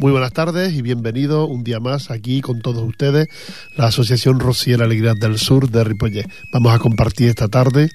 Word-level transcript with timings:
Muy 0.00 0.12
buenas 0.12 0.32
tardes 0.32 0.74
y 0.74 0.82
bienvenidos 0.82 1.50
un 1.50 1.64
día 1.64 1.80
más 1.80 2.12
aquí 2.12 2.40
con 2.40 2.60
todos 2.60 2.84
ustedes, 2.86 3.26
la 3.76 3.86
Asociación 3.86 4.38
Rociera 4.38 4.84
Alegría 4.84 5.14
del 5.14 5.38
Sur 5.38 5.68
de 5.70 5.82
Ripollet. 5.82 6.30
Vamos 6.52 6.72
a 6.72 6.78
compartir 6.78 7.28
esta 7.28 7.48
tarde 7.48 7.90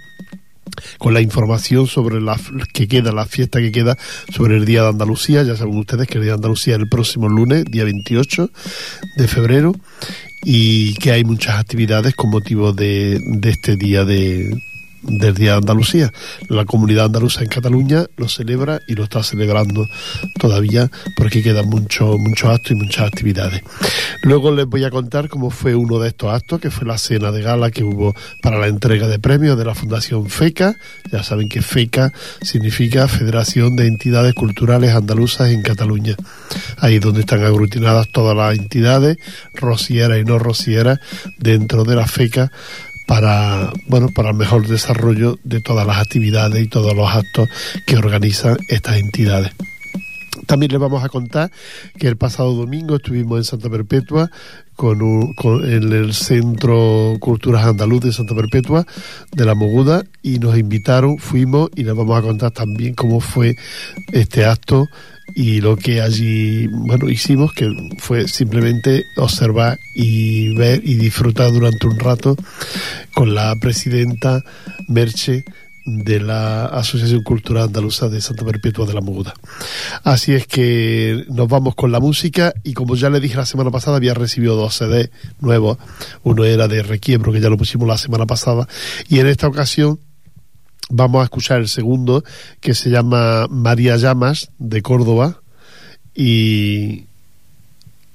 con 0.97 1.13
la 1.13 1.21
información 1.21 1.87
sobre 1.87 2.19
la 2.19 2.37
que 2.73 2.89
queda, 2.89 3.13
la 3.13 3.25
fiesta 3.25 3.59
que 3.61 3.71
queda 3.71 3.97
sobre 4.35 4.57
el 4.57 4.65
Día 4.65 4.81
de 4.81 4.89
Andalucía. 4.89 5.43
Ya 5.43 5.55
saben 5.55 5.77
ustedes 5.77 6.09
que 6.09 6.17
el 6.17 6.25
Día 6.25 6.33
de 6.33 6.39
Andalucía 6.39 6.75
es 6.75 6.81
el 6.81 6.89
próximo 6.89 7.29
lunes, 7.29 7.63
día 7.71 7.85
28 7.85 8.49
de 9.15 9.27
febrero, 9.29 9.73
y 10.43 10.95
que 10.95 11.13
hay 11.13 11.23
muchas 11.23 11.57
actividades 11.57 12.15
con 12.15 12.31
motivo 12.31 12.73
de, 12.73 13.17
de 13.25 13.49
este 13.49 13.77
día 13.77 14.03
de, 14.03 14.61
del 15.03 15.33
Día 15.35 15.55
Andalucía. 15.55 16.11
La 16.49 16.65
comunidad 16.65 17.05
andaluza 17.05 17.41
en 17.41 17.49
Cataluña 17.49 18.05
lo 18.17 18.27
celebra 18.27 18.79
y 18.87 18.95
lo 18.95 19.03
está 19.03 19.23
celebrando 19.23 19.87
todavía 20.39 20.89
porque 21.17 21.43
quedan 21.43 21.69
muchos 21.69 22.17
muchos 22.19 22.49
actos 22.49 22.71
y 22.71 22.75
muchas 22.75 23.07
actividades. 23.07 23.61
Luego 24.23 24.51
les 24.51 24.65
voy 24.65 24.83
a 24.83 24.89
contar 24.89 25.29
cómo 25.29 25.49
fue 25.49 25.75
uno 25.75 25.99
de 25.99 26.09
estos 26.09 26.33
actos, 26.33 26.59
que 26.59 26.71
fue 26.71 26.87
la 26.87 26.97
cena 26.97 27.31
de 27.31 27.41
gala 27.41 27.71
que 27.71 27.83
hubo 27.83 28.15
para 28.41 28.57
la 28.57 28.67
entrega 28.67 29.07
de 29.07 29.19
premios 29.19 29.57
de 29.57 29.65
la 29.65 29.75
Fundación 29.75 30.29
FECA. 30.29 30.75
Ya 31.11 31.23
saben 31.23 31.49
que 31.49 31.61
FECA 31.61 32.11
significa 32.41 33.07
Federación 33.07 33.75
de 33.75 33.87
Entidades 33.87 34.33
Culturales 34.33 34.95
Andaluzas 34.95 35.49
en 35.49 35.61
Cataluña. 35.61 36.15
Ahí 36.77 36.99
donde 36.99 37.21
están 37.21 37.43
aglutinadas 37.43 38.07
todas 38.09 38.35
las 38.35 38.57
entidades, 38.57 39.17
rocieras 39.53 40.19
y 40.19 40.23
no 40.23 40.39
rocieras, 40.39 40.99
dentro 41.37 41.83
de 41.83 41.95
la 41.95 42.07
FECA 42.07 42.51
para 43.07 43.71
bueno 43.87 44.09
para 44.09 44.29
el 44.29 44.35
mejor 44.35 44.67
desarrollo 44.67 45.37
de 45.43 45.61
todas 45.61 45.85
las 45.85 45.97
actividades 45.97 46.63
y 46.63 46.67
todos 46.67 46.95
los 46.95 47.09
actos 47.09 47.49
que 47.85 47.97
organizan 47.97 48.57
estas 48.69 48.97
entidades. 48.97 49.51
También 50.45 50.71
les 50.71 50.81
vamos 50.81 51.03
a 51.03 51.09
contar 51.09 51.51
que 51.97 52.07
el 52.07 52.17
pasado 52.17 52.53
domingo 52.53 52.95
estuvimos 52.95 53.37
en 53.37 53.43
Santa 53.43 53.69
Perpetua 53.69 54.29
con, 54.75 54.99
en 55.63 55.93
el 55.93 56.13
Centro 56.13 57.15
Culturas 57.19 57.65
Andaluz 57.65 58.01
de 58.01 58.11
Santa 58.11 58.35
Perpetua 58.35 58.85
de 59.31 59.45
la 59.45 59.55
Moguda 59.55 60.03
y 60.21 60.39
nos 60.39 60.57
invitaron, 60.57 61.17
fuimos 61.17 61.69
y 61.75 61.83
les 61.83 61.95
vamos 61.95 62.17
a 62.17 62.21
contar 62.21 62.51
también 62.51 62.93
cómo 62.93 63.19
fue 63.19 63.55
este 64.11 64.45
acto 64.45 64.87
y 65.35 65.61
lo 65.61 65.77
que 65.77 66.01
allí 66.01 66.67
bueno 66.67 67.09
hicimos 67.09 67.53
que 67.53 67.71
fue 67.97 68.27
simplemente 68.27 69.03
observar 69.17 69.79
y 69.95 70.53
ver 70.55 70.81
y 70.83 70.95
disfrutar 70.95 71.51
durante 71.51 71.87
un 71.87 71.99
rato 71.99 72.35
con 73.13 73.33
la 73.33 73.55
presidenta 73.55 74.43
Merche 74.87 75.45
de 75.85 76.19
la 76.19 76.65
Asociación 76.65 77.23
Cultural 77.23 77.65
Andaluza 77.65 78.07
de 78.07 78.21
Santa 78.21 78.45
Perpetua 78.45 78.85
de 78.85 78.93
la 78.93 79.01
Moguda. 79.01 79.33
Así 80.03 80.33
es 80.33 80.47
que 80.47 81.25
nos 81.29 81.47
vamos 81.47 81.75
con 81.75 81.91
la 81.91 81.99
música 81.99 82.53
y 82.63 82.73
como 82.73 82.95
ya 82.95 83.09
le 83.09 83.19
dije 83.19 83.35
la 83.35 83.45
semana 83.45 83.71
pasada 83.71 83.97
había 83.97 84.13
recibido 84.13 84.55
dos 84.55 84.75
CD 84.75 85.11
nuevos, 85.41 85.77
uno 86.23 86.45
era 86.45 86.67
de 86.67 86.83
Requiebro 86.83 87.33
que 87.33 87.41
ya 87.41 87.49
lo 87.49 87.57
pusimos 87.57 87.87
la 87.87 87.97
semana 87.97 88.25
pasada 88.25 88.67
y 89.09 89.19
en 89.19 89.27
esta 89.27 89.47
ocasión 89.47 89.99
vamos 90.89 91.21
a 91.21 91.25
escuchar 91.25 91.59
el 91.59 91.67
segundo 91.67 92.23
que 92.59 92.73
se 92.73 92.89
llama 92.89 93.47
María 93.49 93.97
Llamas 93.97 94.51
de 94.59 94.81
Córdoba 94.81 95.41
y 96.15 97.05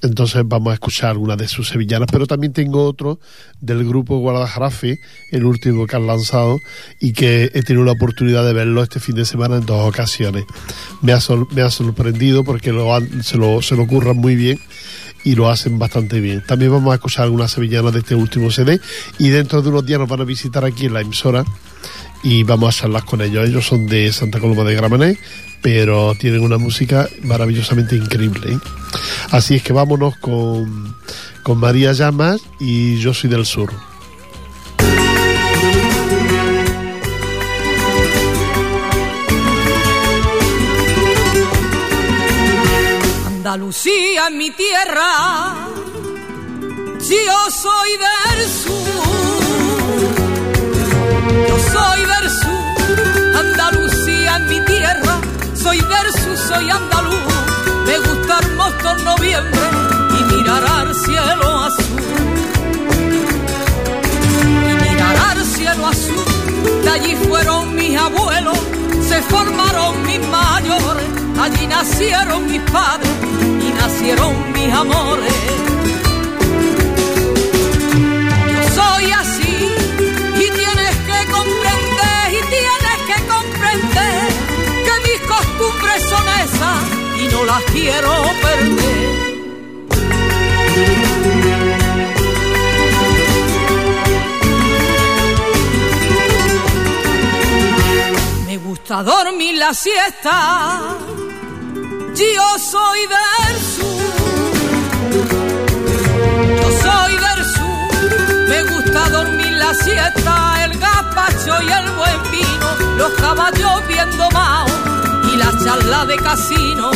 entonces 0.01 0.43
vamos 0.47 0.71
a 0.71 0.75
escuchar 0.75 1.11
alguna 1.11 1.37
de 1.37 1.49
sus 1.49 1.69
sevillanas, 1.69 2.09
pero 2.11 2.27
también 2.27 2.53
tengo 2.53 2.85
otro 2.85 3.19
del 3.61 3.85
grupo 3.87 4.19
Guadalajarafe, 4.19 5.01
el 5.33 5.45
último 5.45 5.87
que 5.87 5.97
han 5.97 6.07
lanzado 6.07 6.59
y 7.01 7.13
que 7.13 7.51
he 7.53 7.63
tenido 7.63 7.85
la 7.85 7.93
oportunidad 7.93 8.45
de 8.45 8.53
verlo 8.53 8.83
este 8.83 9.01
fin 9.01 9.17
de 9.17 9.25
semana 9.25 9.57
en 9.57 9.67
dos 9.67 9.89
ocasiones. 9.89 10.45
Me 11.03 11.13
ha, 11.13 11.19
me 11.51 11.63
ha 11.63 11.71
sorprendido 11.71 12.45
porque 12.45 12.73
lo 12.73 12.89
se, 13.23 13.37
lo, 13.39 13.61
se 13.61 13.75
lo 13.75 13.83
ocurran 13.83 14.17
muy 14.17 14.37
bien 14.37 14.59
y 15.25 15.35
lo 15.35 15.49
hacen 15.51 15.81
bastante 15.81 16.21
bien. 16.21 16.45
También 16.47 16.71
vamos 16.71 16.93
a 16.93 16.95
escuchar 16.95 17.25
algunas 17.25 17.51
sevillanas 17.51 17.93
de 17.93 18.01
este 18.01 18.15
último 18.15 18.53
CD 18.53 18.81
y 19.19 19.31
dentro 19.31 19.63
de 19.63 19.69
unos 19.69 19.85
días 19.85 19.99
nos 19.99 20.09
van 20.09 20.21
a 20.21 20.25
visitar 20.25 20.65
aquí 20.65 20.87
en 20.87 20.95
la 20.95 21.01
emisora 21.01 21.45
y 22.23 22.43
vamos 22.43 22.75
a 22.77 22.81
charlar 22.83 23.05
con 23.05 23.21
ellos. 23.21 23.49
Ellos 23.49 23.67
son 23.67 23.87
de 23.87 24.13
Santa 24.13 24.41
Coloma 24.41 24.65
de 24.65 24.75
Gramenet, 24.75 25.19
pero 25.63 26.15
tienen 26.15 26.43
una 26.43 26.59
música 26.59 27.09
maravillosamente 27.23 27.97
increíble. 27.97 28.55
¿eh? 28.55 28.59
Así 29.31 29.57
es 29.57 29.63
que 29.63 29.73
vámonos 29.73 30.17
con, 30.19 30.97
con 31.43 31.59
María 31.59 31.93
Llamas 31.93 32.41
y 32.61 32.99
Yo 32.99 33.15
soy 33.15 33.31
del 33.31 33.47
Sur. 33.47 33.73
Andalucía 43.49 44.29
mi 44.31 44.51
tierra, 44.51 45.69
yo 47.01 47.51
soy 47.51 47.91
del 47.93 48.47
sur, 48.47 49.18
yo 51.49 51.59
soy 51.73 52.01
del 52.01 52.31
sur, 52.31 53.39
Andalucía 53.39 54.39
mi 54.41 54.61
tierra. 54.61 55.19
Soy 55.55 55.81
verso, 55.81 56.37
soy 56.49 56.71
andaluz, 56.71 57.19
me 57.87 57.99
gusta 57.99 58.39
el 58.43 58.57
mosto 58.57 58.91
en 58.97 59.05
noviembre 59.05 59.61
y 60.19 60.35
mirar 60.35 60.65
al 60.65 60.95
cielo 60.95 61.65
azul. 61.65 62.03
Y 64.69 64.91
mirar 64.91 65.17
al 65.31 65.45
cielo 65.45 65.87
azul, 65.87 66.25
de 66.85 66.91
allí 66.91 67.17
fueron 67.29 67.75
mis 67.75 67.99
abuelos, 67.99 68.59
se 69.09 69.21
formaron 69.23 70.03
mis 70.07 70.21
mayores, 70.29 71.09
allí 71.41 71.67
nacieron 71.67 72.47
mis 72.47 72.63
padres 72.71 73.11
y 73.67 73.73
nacieron 73.73 74.53
mis 74.53 74.73
amores. 74.73 75.35
Yo 78.55 78.63
soy 78.75 79.11
así 79.11 79.38
no 87.39 87.45
las 87.45 87.63
quiero 87.65 88.13
perder. 88.43 89.09
Me 98.47 98.57
gusta 98.57 99.03
dormir 99.03 99.55
la 99.57 99.73
siesta, 99.73 100.97
yo 102.15 102.59
soy 102.59 103.01
del 103.15 103.55
sur. 103.75 104.09
Yo 106.61 106.69
soy 106.85 107.13
del 107.27 107.41
sur, 107.57 108.49
me 108.49 108.63
gusta 108.73 109.09
dormir 109.11 109.53
la 109.53 109.75
siesta, 109.75 110.65
el 110.65 110.79
gazpacho 110.79 111.63
y 111.63 111.71
el 111.71 111.91
buen 111.93 112.31
vino, 112.33 112.97
los 112.97 113.13
caballos 113.13 113.87
viendo 113.87 114.31
más 114.31 114.98
la 115.39 115.53
charla 115.65 116.05
de 116.05 116.17
casino. 116.17 116.91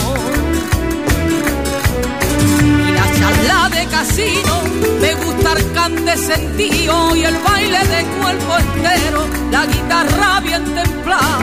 Y 2.87 2.93
la 2.93 3.07
charla 3.19 3.69
de 3.71 3.87
casino, 3.87 4.55
me 5.01 5.15
gusta 5.15 5.53
el 5.53 5.73
can 5.73 6.05
de 6.05 6.17
sentido 6.17 7.17
y 7.17 7.25
el 7.25 7.39
baile 7.39 7.79
de 7.95 8.03
cuerpo 8.21 8.59
entero, 8.59 9.27
la 9.51 9.67
guitarra 9.67 10.41
bien 10.41 10.65
templada 10.75 11.39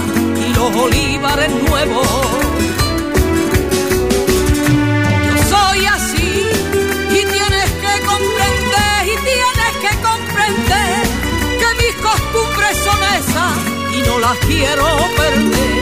y 0.46 0.54
los 0.54 0.76
olivares 0.76 1.52
nuevos. 1.68 2.08
Yo 5.28 5.38
soy 5.54 5.86
así 5.86 6.48
y 7.12 7.22
tienes 7.36 7.70
que 7.84 7.94
comprender 8.12 9.00
y 9.06 9.16
tienes 9.32 9.74
que 9.84 9.94
comprender 10.10 11.02
que 11.62 11.70
mis 11.82 11.96
costumbres 12.08 12.78
son 12.86 13.00
esas 13.20 13.56
y 13.96 14.02
no 14.08 14.20
las 14.20 14.38
quiero 14.40 14.86
perder. 15.18 15.79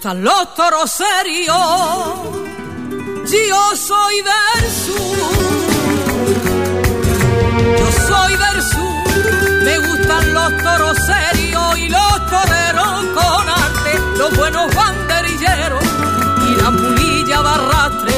Toros 0.00 0.92
serios, 0.92 1.56
yo 3.26 3.76
soy 3.76 4.22
del 4.22 4.70
sur. 4.70 5.18
Yo 7.78 7.88
soy 8.06 8.32
del 8.36 8.62
sur, 8.62 9.64
me 9.64 9.78
gustan 9.78 10.34
los 10.34 10.56
toros 10.62 10.98
serios 10.98 11.78
y 11.78 11.88
los 11.88 12.30
toreros 12.30 13.06
con 13.12 13.48
arte, 13.48 14.00
los 14.18 14.36
buenos 14.36 14.72
banderilleros 14.72 15.82
y 16.48 16.62
la 16.62 16.70
mulilla 16.70 17.42
de 17.42 17.48
arrastre. 17.48 18.14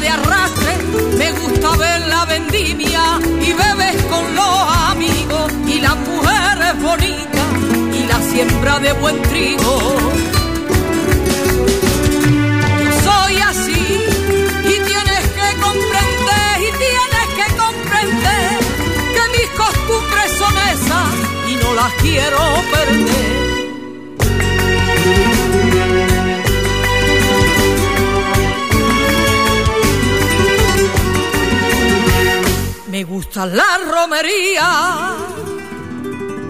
De 0.00 0.08
arrastre, 0.08 0.78
me 1.18 1.32
gusta 1.32 1.76
ver 1.76 2.00
la 2.06 2.24
vendimia 2.24 3.18
y 3.42 3.52
bebes 3.52 4.02
con 4.04 4.34
los 4.34 4.78
amigos 4.88 5.52
y 5.66 5.80
las 5.80 5.96
mujeres 5.96 6.80
bonitas. 6.80 7.20
y 7.22 7.36
la 7.36 7.39
siembra 8.30 8.78
de 8.78 8.92
buen 8.92 9.20
trigo. 9.22 9.74
Yo 12.84 12.92
soy 13.02 13.36
así 13.50 13.82
y 14.72 14.74
tienes 14.90 15.24
que 15.38 15.48
comprender 15.66 16.52
y 16.58 16.70
tienes 16.86 17.28
que 17.38 17.46
comprender 17.64 18.58
que 19.14 19.24
mis 19.36 19.50
costumbres 19.62 20.30
son 20.38 20.54
esas 20.74 21.12
y 21.50 21.54
no 21.56 21.74
las 21.74 21.92
quiero 21.94 22.38
perder. 22.72 23.40
Me 32.86 33.04
gusta 33.04 33.46
la 33.46 33.78
romería 33.90 35.16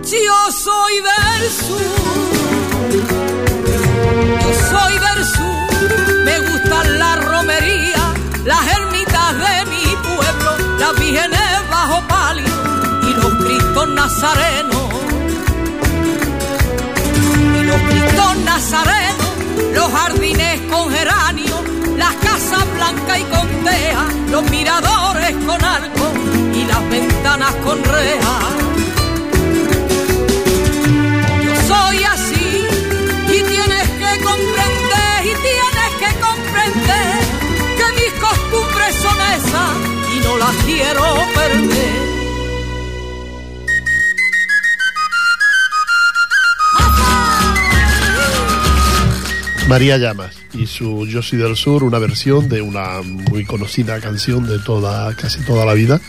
yo 0.02 0.52
soy 0.52 0.94
del 0.94 1.50
sur, 1.50 1.80
yo 4.40 4.52
soy 4.70 4.98
del 4.98 5.24
sur, 5.24 6.24
me 6.24 6.38
gusta 6.40 6.84
la 6.84 7.16
romería, 7.16 8.14
las 8.44 8.66
ermitas 8.76 9.34
de 9.38 9.66
mi 9.70 9.96
pueblo, 9.96 10.78
las 10.78 10.98
vírgenes 10.98 11.70
bajo 11.70 12.06
palio 12.08 12.54
y 13.02 13.14
los 13.14 13.34
cristos 13.44 13.88
nazarenos, 13.88 14.88
y 17.58 17.62
los 17.64 17.80
cristos 17.82 18.36
nazarenos, 18.38 19.26
los 19.74 19.92
jardines 19.92 20.60
con 20.70 20.90
geranio, 20.90 21.62
las 21.96 22.14
casas 22.16 22.64
blancas 22.74 23.18
y 23.18 23.24
con 23.24 23.48
teja, 23.64 24.06
los 24.30 24.50
miradores 24.50 25.36
con 25.46 25.62
arco 25.62 26.12
y 26.54 26.64
las 26.64 26.88
ventanas 26.88 27.54
con 27.56 27.84
reja. 27.84 28.69
Las 40.40 40.56
quiero 40.64 41.02
perder. 41.34 42.10
María 49.68 49.98
Llamas 49.98 50.34
y 50.54 50.66
su 50.66 51.06
Yo 51.06 51.22
soy 51.22 51.38
del 51.38 51.56
sur, 51.56 51.84
una 51.84 51.98
versión 51.98 52.48
de 52.48 52.62
una 52.62 53.02
muy 53.02 53.44
conocida 53.44 54.00
canción 54.00 54.48
de 54.48 54.58
toda, 54.58 55.14
casi 55.14 55.40
toda 55.42 55.64
la 55.64 55.74
vida 55.74 56.00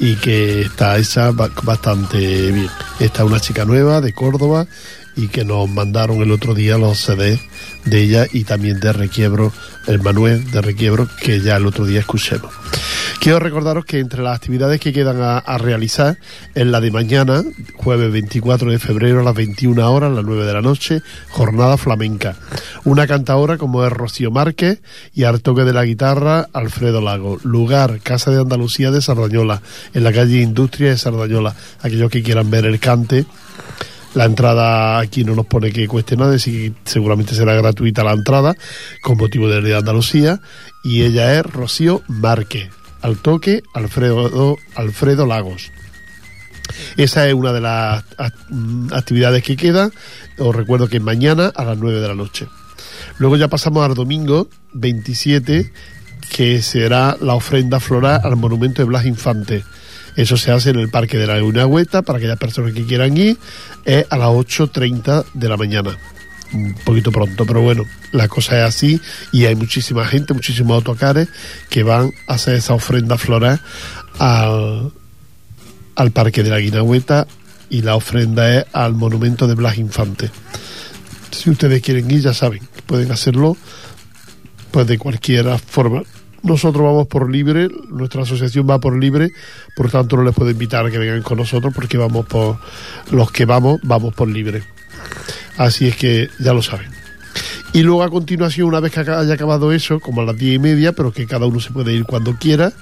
y 0.00 0.16
que 0.16 0.62
está 0.62 0.98
hecha 0.98 1.30
bastante 1.30 2.18
bien. 2.52 2.68
Esta 2.98 3.22
es 3.22 3.28
una 3.30 3.40
chica 3.40 3.64
nueva 3.64 4.00
de 4.00 4.12
Córdoba 4.12 4.66
y 5.16 5.28
que 5.28 5.44
nos 5.44 5.70
mandaron 5.70 6.20
el 6.20 6.32
otro 6.32 6.52
día 6.54 6.78
los 6.78 6.98
CD 6.98 7.40
de 7.84 8.02
ella 8.02 8.26
y 8.32 8.44
también 8.44 8.80
de 8.80 8.92
Requiebro, 8.92 9.52
el 9.86 10.02
Manuel 10.02 10.50
de 10.50 10.60
Requiebro, 10.62 11.08
que 11.20 11.40
ya 11.40 11.56
el 11.56 11.66
otro 11.66 11.86
día 11.86 12.00
escuchemos. 12.00 12.52
Quiero 13.20 13.40
recordaros 13.40 13.84
que 13.84 13.98
entre 13.98 14.22
las 14.22 14.36
actividades 14.36 14.80
que 14.80 14.92
quedan 14.92 15.20
a, 15.20 15.58
realizar 15.58 16.18
en 16.54 16.70
la 16.70 16.80
de 16.80 16.90
mañana, 16.90 17.42
jueves 17.76 18.12
24 18.12 18.70
de 18.70 18.78
febrero 18.78 19.20
a 19.20 19.24
las 19.24 19.34
21 19.34 19.90
horas, 19.90 20.10
a 20.10 20.14
las 20.14 20.24
9 20.24 20.44
de 20.44 20.52
la 20.52 20.62
noche, 20.62 21.02
jornada 21.30 21.76
flamenca. 21.76 22.36
Una 22.84 23.06
cantadora 23.06 23.58
como 23.58 23.84
es 23.84 23.92
Rocío 23.92 24.30
Márquez 24.30 24.80
y 25.14 25.24
al 25.24 25.42
toque 25.42 25.64
de 25.64 25.72
la 25.72 25.84
guitarra 25.84 26.48
Alfredo 26.52 27.00
Lago. 27.00 27.38
Lugar, 27.42 28.00
Casa 28.00 28.30
de 28.30 28.40
Andalucía 28.40 28.90
de 28.90 29.02
Sardañola, 29.02 29.62
en 29.94 30.04
la 30.04 30.12
calle 30.12 30.40
Industria 30.40 30.90
de 30.90 30.98
Sardañola. 30.98 31.54
Aquellos 31.82 32.10
que 32.10 32.22
quieran 32.22 32.50
ver 32.50 32.66
el 32.66 32.78
cante 32.78 33.26
la 34.14 34.24
entrada 34.24 34.98
aquí 34.98 35.22
no 35.22 35.34
nos 35.34 35.46
pone 35.46 35.70
que 35.70 35.86
cueste 35.86 36.16
nada, 36.16 36.34
así 36.34 36.74
seguramente 36.84 37.34
será 37.34 37.54
gratuita 37.54 38.02
la 38.02 38.12
entrada 38.12 38.54
con 39.02 39.18
motivo 39.18 39.48
del 39.48 39.62
Día 39.62 39.74
de 39.74 39.78
Andalucía. 39.80 40.40
Y 40.82 41.02
ella 41.02 41.38
es 41.38 41.42
Rocío 41.44 42.02
Márquez. 42.08 42.77
Al 43.02 43.18
toque, 43.18 43.62
Alfredo, 43.74 44.56
Alfredo 44.74 45.26
Lagos. 45.26 45.70
Esa 46.96 47.26
es 47.28 47.34
una 47.34 47.52
de 47.52 47.60
las 47.60 48.04
actividades 48.92 49.42
que 49.42 49.56
quedan. 49.56 49.92
Os 50.38 50.54
recuerdo 50.54 50.88
que 50.88 51.00
mañana 51.00 51.52
a 51.54 51.64
las 51.64 51.78
9 51.78 52.00
de 52.00 52.08
la 52.08 52.14
noche. 52.14 52.46
Luego 53.18 53.36
ya 53.36 53.48
pasamos 53.48 53.84
al 53.84 53.94
domingo 53.94 54.48
27, 54.74 55.72
que 56.30 56.62
será 56.62 57.16
la 57.20 57.34
ofrenda 57.34 57.80
floral 57.80 58.20
al 58.22 58.36
monumento 58.36 58.82
de 58.82 58.86
Blas 58.86 59.06
Infante. 59.06 59.64
Eso 60.16 60.36
se 60.36 60.50
hace 60.50 60.70
en 60.70 60.80
el 60.80 60.90
Parque 60.90 61.16
de 61.16 61.26
la 61.26 61.66
Hueta 61.66 62.02
para 62.02 62.18
aquellas 62.18 62.38
personas 62.38 62.72
que 62.72 62.84
quieran 62.84 63.16
ir, 63.16 63.38
es 63.84 64.04
a 64.10 64.16
las 64.16 64.28
8.30 64.28 65.24
de 65.34 65.48
la 65.48 65.56
mañana. 65.56 65.96
Un 66.52 66.74
poquito 66.84 67.12
pronto, 67.12 67.44
pero 67.44 67.60
bueno, 67.60 67.84
la 68.12 68.26
cosa 68.26 68.58
es 68.58 68.64
así 68.64 69.00
y 69.32 69.44
hay 69.44 69.54
muchísima 69.54 70.06
gente, 70.06 70.32
muchísimos 70.32 70.76
autocares 70.76 71.28
que 71.68 71.82
van 71.82 72.12
a 72.26 72.34
hacer 72.34 72.54
esa 72.54 72.72
ofrenda 72.74 73.18
floral 73.18 73.60
al, 74.18 74.92
Parque 76.12 76.42
de 76.42 76.50
la 76.50 76.58
Guinagüeta 76.58 77.26
y 77.68 77.82
la 77.82 77.96
ofrenda 77.96 78.56
es 78.56 78.64
al 78.72 78.94
monumento 78.94 79.46
de 79.46 79.54
Blas 79.54 79.76
Infante. 79.76 80.30
Si 81.30 81.50
ustedes 81.50 81.82
quieren 81.82 82.10
ir, 82.10 82.20
ya 82.20 82.32
saben, 82.32 82.66
pueden 82.86 83.12
hacerlo 83.12 83.56
pues 84.70 84.86
de 84.86 84.96
cualquier 84.96 85.58
forma. 85.58 86.02
Nosotros 86.42 86.82
vamos 86.82 87.08
por 87.08 87.30
libre, 87.30 87.68
nuestra 87.90 88.22
asociación 88.22 88.66
va 88.68 88.78
por 88.78 88.96
libre, 88.96 89.32
por 89.76 89.90
tanto 89.90 90.16
no 90.16 90.22
les 90.22 90.34
puedo 90.34 90.50
invitar 90.50 90.86
a 90.86 90.90
que 90.90 90.98
vengan 90.98 91.22
con 91.22 91.36
nosotros 91.36 91.74
porque 91.74 91.98
vamos 91.98 92.26
por 92.26 92.58
los 93.10 93.30
que 93.32 93.44
vamos, 93.44 93.80
vamos 93.82 94.14
por 94.14 94.28
libre. 94.28 94.77
Así 95.58 95.88
es 95.88 95.96
que 95.96 96.30
ya 96.38 96.54
lo 96.54 96.62
saben. 96.62 96.90
Y 97.72 97.82
luego 97.82 98.02
a 98.02 98.08
continuación, 98.08 98.68
una 98.68 98.80
vez 98.80 98.92
que 98.92 99.00
haya 99.00 99.34
acabado 99.34 99.72
eso, 99.72 100.00
como 100.00 100.22
a 100.22 100.24
las 100.24 100.38
diez 100.38 100.56
y 100.56 100.58
media, 100.58 100.92
pero 100.92 101.12
que 101.12 101.26
cada 101.26 101.46
uno 101.46 101.60
se 101.60 101.70
puede 101.70 101.92
ir 101.92 102.04
cuando 102.04 102.36
quiera, 102.36 102.72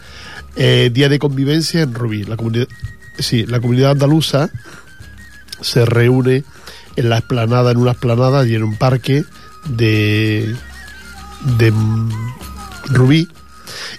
eh, 0.55 0.90
día 0.93 1.08
de 1.08 1.19
convivencia 1.19 1.82
en 1.82 1.94
Rubí. 1.94 2.23
La 2.25 2.37
comunidad, 2.37 2.69
sí, 3.19 3.44
la 3.46 3.61
comunidad 3.61 3.93
andaluza 3.93 4.50
se 5.61 5.84
reúne 5.84 6.44
en 6.96 7.08
la 7.08 7.19
esplanada, 7.19 7.73
en 7.73 7.78
una 7.78 7.93
esplanada 7.93 8.46
y 8.46 8.55
en 8.55 8.62
un 8.62 8.76
parque 8.76 9.25
de, 9.69 10.55
de 11.58 11.72
Rubí 12.87 13.29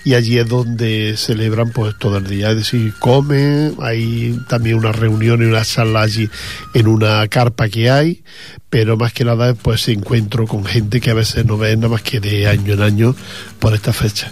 y 0.03 0.13
allí 0.13 0.37
es 0.37 0.47
donde 0.47 1.15
celebran 1.17 1.71
pues 1.71 1.95
todo 1.97 2.17
el 2.17 2.27
día, 2.27 2.51
es 2.51 2.57
decir, 2.57 2.93
comen, 2.99 3.75
hay 3.81 4.39
también 4.47 4.77
una 4.77 4.91
reunión 4.91 5.41
y 5.41 5.45
una 5.45 5.63
charla 5.63 6.01
allí 6.01 6.29
en 6.73 6.87
una 6.87 7.27
carpa 7.27 7.69
que 7.69 7.89
hay, 7.89 8.23
pero 8.69 8.97
más 8.97 9.13
que 9.13 9.25
nada 9.25 9.53
pues 9.53 9.87
encuentro 9.87 10.47
con 10.47 10.65
gente 10.65 11.01
que 11.01 11.11
a 11.11 11.15
veces 11.15 11.45
no 11.45 11.57
ven 11.57 11.79
nada 11.79 11.93
más 11.93 12.01
que 12.01 12.19
de 12.19 12.47
año 12.47 12.73
en 12.73 12.81
año 12.81 13.15
por 13.59 13.73
esta 13.73 13.93
fecha. 13.93 14.31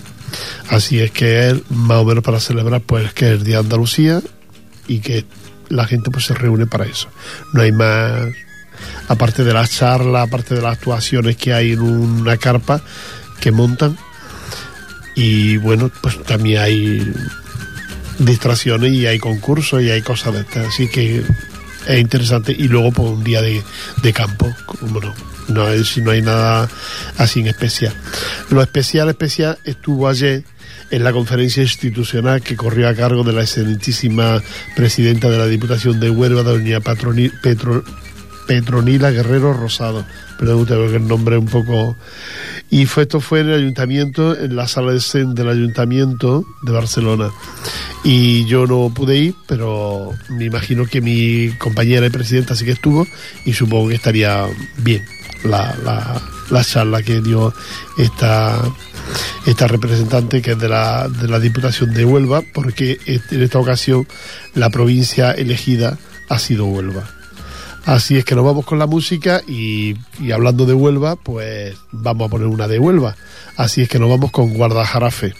Así 0.70 1.00
es 1.00 1.12
que 1.12 1.50
es 1.50 1.56
más 1.70 1.98
o 1.98 2.06
menos 2.06 2.24
para 2.24 2.40
celebrar 2.40 2.82
pues 2.82 3.14
que 3.14 3.26
es 3.26 3.32
el 3.40 3.44
Día 3.44 3.56
de 3.56 3.62
Andalucía 3.62 4.22
y 4.88 5.00
que 5.00 5.26
la 5.70 5.86
gente 5.86 6.12
pues 6.12 6.26
se 6.26 6.34
reúne 6.34 6.68
para 6.68 6.86
eso. 6.86 7.10
No 7.54 7.62
hay 7.62 7.72
más 7.72 8.28
aparte 9.08 9.44
de 9.44 9.54
las 9.54 9.72
charlas, 9.72 10.28
aparte 10.28 10.56
de 10.56 10.62
las 10.62 10.74
actuaciones 10.78 11.38
que 11.38 11.54
hay 11.54 11.74
en 11.74 11.82
una 11.82 12.38
carpa 12.38 12.82
que 13.40 13.52
montan, 13.52 13.98
y 15.16 15.58
bueno, 15.58 15.90
pues 16.02 16.22
también 16.24 16.62
hay 16.62 17.14
distracciones 18.20 18.92
y 18.92 19.08
hay 19.08 19.20
concursos 19.20 19.82
y 19.82 19.90
hay 19.90 20.02
cosas 20.02 20.34
de 20.34 20.42
estas, 20.42 20.68
así 20.68 20.88
que 20.88 21.24
es 21.88 22.00
interesante 22.00 22.52
y 22.58 22.68
luego 22.68 22.92
por 22.92 23.06
pues, 23.06 23.18
un 23.18 23.24
día 23.24 23.42
de, 23.42 23.64
de 24.02 24.14
campo, 24.14 24.54
como 24.66 25.00
no. 25.00 25.14
No, 25.48 25.70
es, 25.70 25.98
no 26.00 26.10
hay 26.10 26.24
nada 26.24 26.68
así 27.18 27.42
en 27.42 27.48
especial. 27.48 27.94
Lo 28.50 28.64
especial, 28.64 29.10
especial 29.10 29.60
estuvo 29.64 30.08
ayer 30.08 30.44
en 30.90 31.04
la 31.04 31.12
conferencia 31.12 31.62
institucional 31.62 32.42
que 32.42 32.56
corrió 32.56 32.90
a 32.90 32.96
cargo 32.96 33.24
de 33.24 33.34
la 33.34 33.42
excelentísima 33.42 34.42
presidenta 34.76 35.30
de 35.30 35.38
la 35.38 35.46
Diputación 35.46 36.00
de 36.00 36.10
Huelva, 36.10 36.42
doña 36.42 36.80
Patroni, 36.80 37.30
Petro, 37.30 37.84
Petronila 38.48 39.12
Guerrero 39.12 39.54
Rosado. 39.54 40.06
Perdón, 40.38 40.62
usted, 40.62 40.76
que 40.90 40.98
el 40.98 41.08
nombre 41.08 41.38
un 41.38 41.48
poco 41.48 41.96
y 42.70 42.86
fue, 42.86 43.04
esto 43.04 43.20
fue 43.20 43.42
en 43.42 43.50
el 43.50 43.56
ayuntamiento, 43.56 44.38
en 44.38 44.56
la 44.56 44.68
sala 44.68 44.92
de 44.92 45.00
CEN 45.00 45.36
del 45.36 45.50
ayuntamiento 45.50 46.46
de 46.64 46.72
Barcelona. 46.72 47.30
Y 48.04 48.46
yo 48.46 48.68
no 48.68 48.92
pude 48.94 49.18
ir, 49.18 49.36
pero 49.48 50.12
me 50.30 50.46
imagino 50.46 50.86
que 50.86 51.02
mi 51.02 51.52
compañera 51.58 52.06
y 52.06 52.10
presidenta 52.10 52.56
sí 52.56 52.66
que 52.66 52.72
estuvo 52.72 53.08
y 53.46 53.54
supongo 53.54 53.90
que 53.90 53.96
estaría 53.96 54.46
bien 54.78 55.04
la, 55.44 55.76
la, 55.84 56.22
la 56.50 56.64
charla 56.64 57.02
que 57.02 57.22
dio 57.22 57.54
esta, 57.98 58.62
esta 59.46 59.68
representante 59.68 60.42
que 60.42 60.52
es 60.52 60.60
de 60.60 60.70
la, 60.70 61.08
de 61.08 61.28
la 61.28 61.40
Diputación 61.40 61.94
de 61.94 62.06
Huelva, 62.06 62.44
porque 62.54 63.00
en 63.06 63.42
esta 63.42 63.60
ocasión 63.60 64.08
la 64.54 64.70
provincia 64.70 65.32
elegida 65.32 65.98
ha 66.30 66.40
sido 66.40 66.66
Huelva. 66.66 67.15
Así 67.86 68.18
es 68.18 68.26
que 68.26 68.34
nos 68.34 68.44
vamos 68.44 68.66
con 68.66 68.80
la 68.80 68.88
música 68.88 69.42
y, 69.48 69.96
hablando 70.34 70.66
de 70.66 70.74
Huelva, 70.74 71.16
pues 71.16 71.78
vamos 71.92 72.28
a 72.28 72.30
poner 72.32 72.48
una 72.48 72.68
de 72.68 72.80
Huelva. 72.80 73.16
Así 73.58 73.84
es 73.84 73.90
que 73.90 74.00
nos 74.00 74.10
vamos 74.10 74.32
con 74.32 74.54
Guardajarafe. 74.56 75.34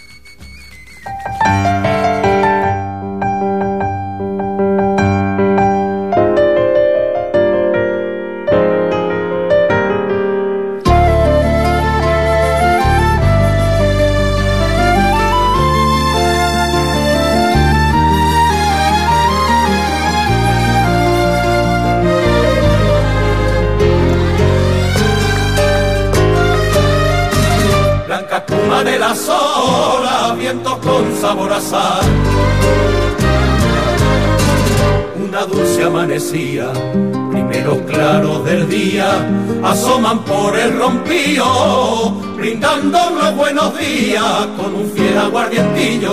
Asoman 39.64 40.20
por 40.24 40.58
el 40.58 40.78
rompío, 40.78 42.10
brindando 42.36 42.98
los 43.10 43.36
buenos 43.36 43.78
días 43.78 44.46
con 44.56 44.74
un 44.74 44.90
fiel 44.92 45.18
aguardientillo. 45.18 46.12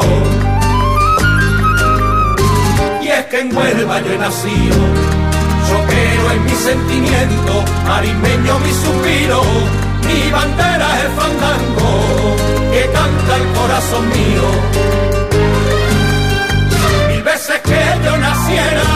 Y 3.01 3.07
es 3.07 3.25
que 3.25 3.39
en 3.41 3.55
Huelva 3.55 4.01
yo 4.01 4.11
he 4.13 4.17
nacido, 4.17 4.77
choquero 5.67 6.31
en 6.31 6.45
mi 6.45 6.51
sentimiento, 6.51 7.63
marimeño 7.87 8.59
mi 8.59 8.71
suspiro, 8.71 9.41
mi 10.05 10.31
bandera 10.31 10.87
es 10.97 11.05
el 11.05 11.11
fandango 11.11 12.35
que 12.71 12.85
canta 12.91 13.35
el 13.37 13.47
corazón 13.59 14.09
mío. 14.09 14.45
Mil 17.09 17.23
veces 17.23 17.61
que 17.61 17.81
yo 18.05 18.17
naciera, 18.17 18.87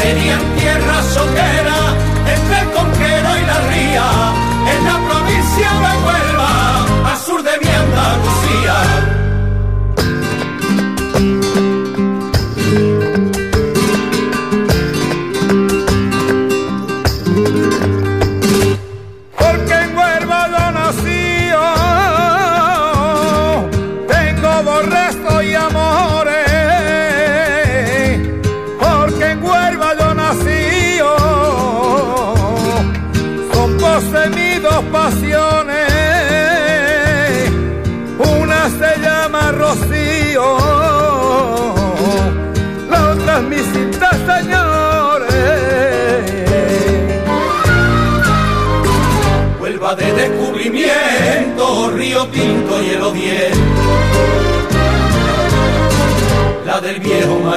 sería 0.00 0.34
en 0.34 0.54
tierra 0.58 1.02
soquera, 1.14 1.78
entre 2.34 2.58
el 2.60 2.70
en 3.68 4.84
la 4.84 4.98
provincia 5.08 5.70
de 5.84 5.92
Huelva, 6.04 7.10
al 7.10 7.18
sur 7.18 7.42
de 7.42 7.58
mi 7.58 7.68
Andalucía. 7.68 8.99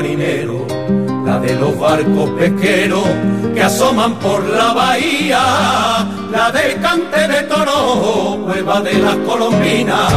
La 0.04 1.40
de 1.40 1.56
los 1.56 1.80
barcos 1.80 2.30
pesqueros 2.32 3.08
que 3.54 3.64
asoman 3.64 4.16
por 4.16 4.44
la 4.50 4.74
bahía, 4.74 6.06
la 6.30 6.52
del 6.52 6.82
cante 6.82 7.26
de 7.26 7.44
toro, 7.44 8.34
Huelva 8.46 8.82
de 8.82 8.94
las 8.96 9.16
colombinas. 9.16 10.12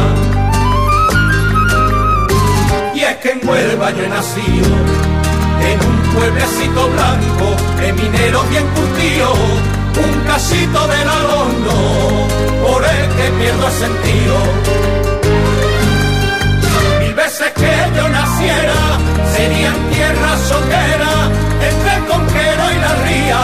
Y 2.93 2.99
es 2.99 3.15
que 3.17 3.31
en 3.31 3.47
Huelva 3.47 3.91
yo 3.91 4.03
he 4.03 4.09
nacido, 4.09 4.75
en 5.69 5.79
un 5.89 6.13
pueblecito 6.13 6.89
blanco, 6.89 7.55
de 7.79 7.93
mineros 7.93 8.49
bien 8.49 8.65
curtidos 8.75 9.37
un 9.97 10.19
casito 10.27 10.87
del 10.87 11.07
alumno 11.07 12.27
por 12.67 12.83
el 12.83 13.07
que 13.15 13.31
pierdo 13.39 13.67
el 13.67 13.73
sentido. 13.73 14.96
Yo 17.97 18.09
naciera, 18.09 18.79
sería 19.35 19.69
en 19.69 19.89
tierra 19.89 20.31
entre 21.69 21.95
el 21.95 22.05
conquero 22.05 22.63
y 22.75 22.77
la 22.85 22.93
ría, 23.05 23.43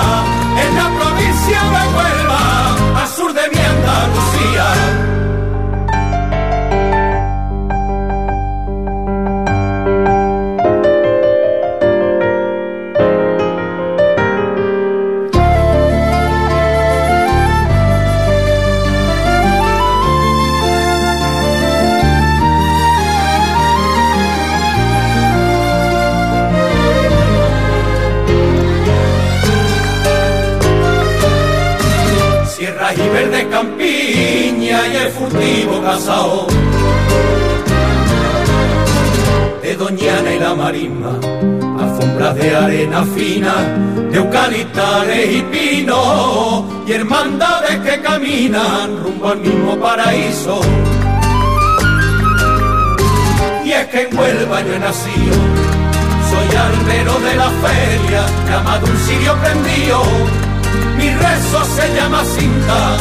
en 0.63 0.75
la 0.79 0.87
provincia 0.99 1.59
de 1.75 1.83
Huelva, 1.95 3.01
al 3.01 3.07
sur 3.07 3.33
de 3.33 3.49
mi 3.49 3.61
Andalucía. 3.75 5.12
Furtivo 35.43 35.81
casao. 35.81 36.47
De 39.61 39.75
Doñana 39.75 40.33
y 40.33 40.39
la 40.39 40.55
marisma, 40.55 41.19
alfombras 41.79 42.35
de 42.35 42.55
arena 42.55 43.03
fina, 43.15 43.53
de 44.11 44.17
eucaliptales 44.17 45.35
y 45.37 45.41
pino, 45.43 46.83
y 46.85 46.91
hermandades 46.91 47.79
que 47.79 48.01
caminan 48.01 49.03
rumbo 49.03 49.29
al 49.29 49.39
mismo 49.39 49.77
paraíso. 49.77 50.59
Y 53.65 53.71
es 53.71 53.87
que 53.87 54.01
en 54.01 54.17
Huelva 54.17 54.61
yo 54.61 54.73
he 54.73 54.79
nacido, 54.79 55.37
soy 56.29 56.57
albero 56.57 57.19
de 57.19 57.35
la 57.35 57.49
feria, 57.65 58.25
llamado 58.49 58.85
un 58.85 58.97
sirio 58.97 59.35
prendido 59.41 60.03
mi 60.97 61.09
rezo 61.09 61.65
se 61.75 61.95
llama 61.95 62.23
cinta 62.23 62.97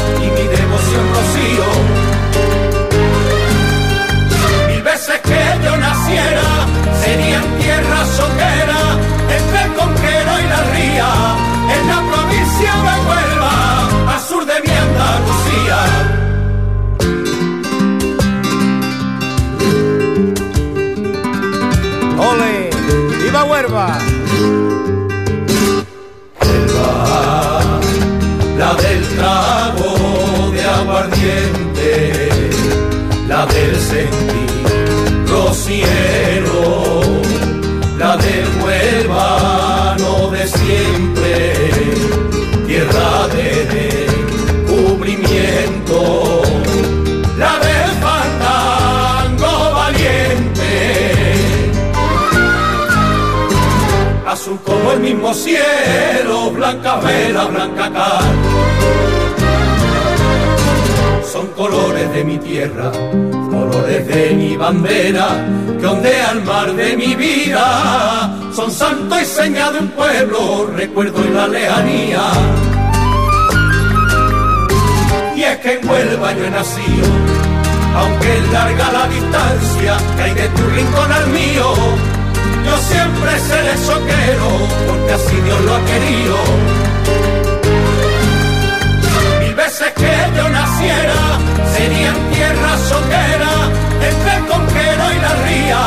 naciera, 90.82 91.38
sería 91.74 92.08
en 92.08 92.30
tierra 92.32 92.78
soquera, 92.78 93.52
entre 94.00 94.36
el 94.36 94.46
conquero 94.46 95.12
y 95.12 95.18
la 95.20 95.34
ría, 95.44 95.82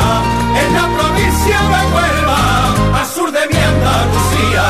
en 0.62 0.74
la 0.74 0.86
provincia 0.96 1.60
de 1.60 1.94
Huelva, 1.94 3.00
al 3.00 3.06
sur 3.06 3.32
de 3.32 3.40
mi 3.50 3.56
Andalucía. 3.56 4.64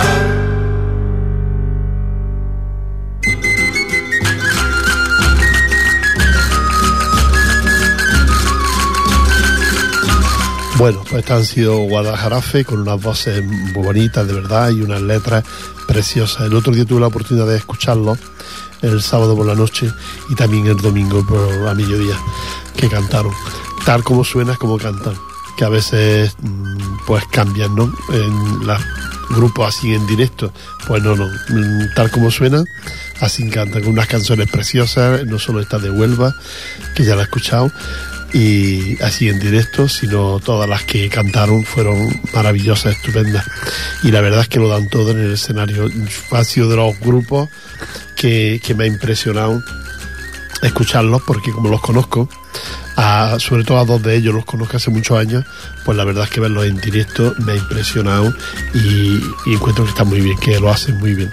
Bueno, 10.78 11.00
pues 11.08 11.20
estas 11.20 11.38
han 11.38 11.44
sido 11.46 11.76
Guadalajarafe 11.78 12.64
con 12.66 12.80
unas 12.80 13.00
voces 13.00 13.42
muy 13.42 13.82
bonitas, 13.82 14.26
de 14.26 14.34
verdad, 14.34 14.70
y 14.70 14.82
unas 14.82 15.00
letras 15.00 15.42
preciosas. 15.88 16.46
El 16.46 16.54
otro 16.54 16.74
día 16.74 16.84
tuve 16.84 17.00
la 17.00 17.06
oportunidad 17.06 17.46
de 17.46 17.56
escucharlo, 17.56 18.18
el 18.92 19.02
sábado 19.02 19.36
por 19.36 19.46
la 19.46 19.54
noche 19.54 19.90
y 20.30 20.34
también 20.34 20.66
el 20.66 20.76
domingo 20.76 21.24
por 21.26 21.48
la 21.62 21.74
mediodía, 21.74 22.16
que 22.76 22.88
cantaron. 22.88 23.32
Tal 23.84 24.02
como 24.02 24.24
suena 24.24 24.56
como 24.56 24.78
cantan, 24.78 25.14
que 25.56 25.64
a 25.64 25.68
veces 25.68 26.34
mm, 26.42 27.06
pues 27.06 27.24
cambian, 27.30 27.74
¿no? 27.74 27.92
En 28.12 28.66
los 28.66 28.80
grupos 29.30 29.68
así 29.68 29.94
en 29.94 30.06
directo, 30.06 30.52
pues 30.86 31.02
no, 31.02 31.14
no, 31.14 31.26
mm, 31.26 31.94
tal 31.94 32.10
como 32.10 32.30
suena, 32.30 32.62
así 33.20 33.48
cantan, 33.50 33.82
con 33.82 33.92
unas 33.92 34.06
canciones 34.06 34.50
preciosas, 34.50 35.24
no 35.26 35.38
solo 35.38 35.60
esta 35.60 35.78
de 35.78 35.90
Huelva, 35.90 36.34
que 36.94 37.04
ya 37.04 37.14
la 37.14 37.22
he 37.22 37.24
escuchado, 37.24 37.70
y 38.32 39.00
así 39.02 39.28
en 39.28 39.38
directo, 39.40 39.88
sino 39.88 40.40
todas 40.40 40.68
las 40.68 40.82
que 40.82 41.08
cantaron 41.08 41.64
fueron 41.64 42.20
maravillosas, 42.34 42.96
estupendas. 42.96 43.46
Y 44.02 44.10
la 44.10 44.20
verdad 44.20 44.40
es 44.40 44.48
que 44.48 44.58
lo 44.58 44.68
dan 44.68 44.88
todo 44.90 45.12
en 45.12 45.20
el 45.20 45.32
escenario. 45.32 45.88
Ha 46.32 46.44
sido 46.44 46.68
de 46.68 46.76
los 46.76 46.98
grupos 47.00 47.48
que, 48.16 48.60
que 48.64 48.74
me 48.74 48.84
ha 48.84 48.86
impresionado 48.86 49.62
escucharlos 50.62 51.22
porque 51.26 51.52
como 51.52 51.68
los 51.68 51.80
conozco, 51.80 52.28
a, 52.96 53.38
sobre 53.38 53.64
todo 53.64 53.78
a 53.78 53.84
dos 53.84 54.02
de 54.02 54.16
ellos 54.16 54.34
los 54.34 54.44
conozco 54.44 54.76
hace 54.76 54.90
muchos 54.90 55.18
años, 55.18 55.44
pues 55.84 55.96
la 55.96 56.04
verdad 56.04 56.24
es 56.24 56.30
que 56.30 56.40
verlos 56.40 56.66
en 56.66 56.76
directo 56.80 57.34
me 57.44 57.52
ha 57.52 57.56
impresionado 57.56 58.32
y, 58.74 59.20
encuentro 59.52 59.84
que 59.84 59.90
están 59.90 60.08
muy 60.08 60.20
bien, 60.20 60.38
que 60.38 60.58
lo 60.58 60.70
hacen 60.70 60.98
muy 60.98 61.14
bien. 61.14 61.32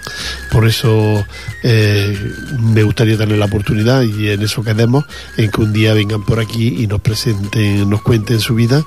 Por 0.52 0.68
eso 0.68 1.26
eh, 1.64 2.18
me 2.60 2.84
gustaría 2.84 3.18
tener 3.18 3.38
la 3.38 3.46
oportunidad 3.46 4.04
y 4.04 4.30
en 4.30 4.42
eso 4.42 4.64
quedemos, 4.64 5.06
en 5.38 5.50
que 5.50 5.62
un 5.62 5.74
día 5.74 5.94
vengan 5.94 6.24
por 6.24 6.40
aquí 6.40 6.84
y 6.84 6.88
nos 6.88 7.02
presenten, 7.02 7.90
nos 7.90 8.02
cuenten 8.02 8.40
su 8.40 8.56
vida 8.56 8.84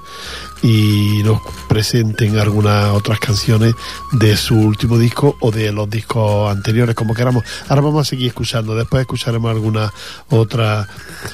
y 0.62 1.22
nos 1.22 1.40
presenten 1.68 2.38
algunas 2.38 2.92
otras 2.92 3.20
canciones 3.20 3.74
de 4.12 4.36
su 4.36 4.56
último 4.56 4.98
disco 4.98 5.36
o 5.40 5.50
de 5.50 5.72
los 5.72 5.88
discos 5.88 6.50
anteriores, 6.50 6.94
como 6.94 7.14
queramos. 7.14 7.44
Ahora 7.68 7.82
vamos 7.82 8.06
a 8.06 8.10
seguir 8.10 8.28
escuchando, 8.28 8.74
después 8.74 9.02
escucharemos 9.02 9.50
alguna 9.50 9.92
otra 10.28 10.88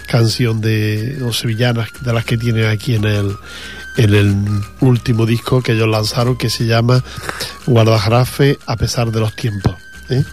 canción 0.08 0.60
de 0.60 1.18
sevillanas 1.38 1.90
de 2.00 2.12
las 2.12 2.24
que 2.24 2.36
tiene 2.36 2.66
aquí 2.66 2.94
en 2.94 3.04
el 3.04 3.36
en 3.96 4.14
el 4.14 4.36
último 4.80 5.26
disco 5.26 5.62
que 5.62 5.72
ellos 5.72 5.88
lanzaron 5.88 6.36
que 6.36 6.48
se 6.48 6.64
llama 6.64 7.04
Guardajarafe 7.66 8.58
a 8.66 8.76
pesar 8.76 9.12
de 9.12 9.20
los 9.20 9.36
tiempos. 9.36 9.74
¿eh? 10.08 10.24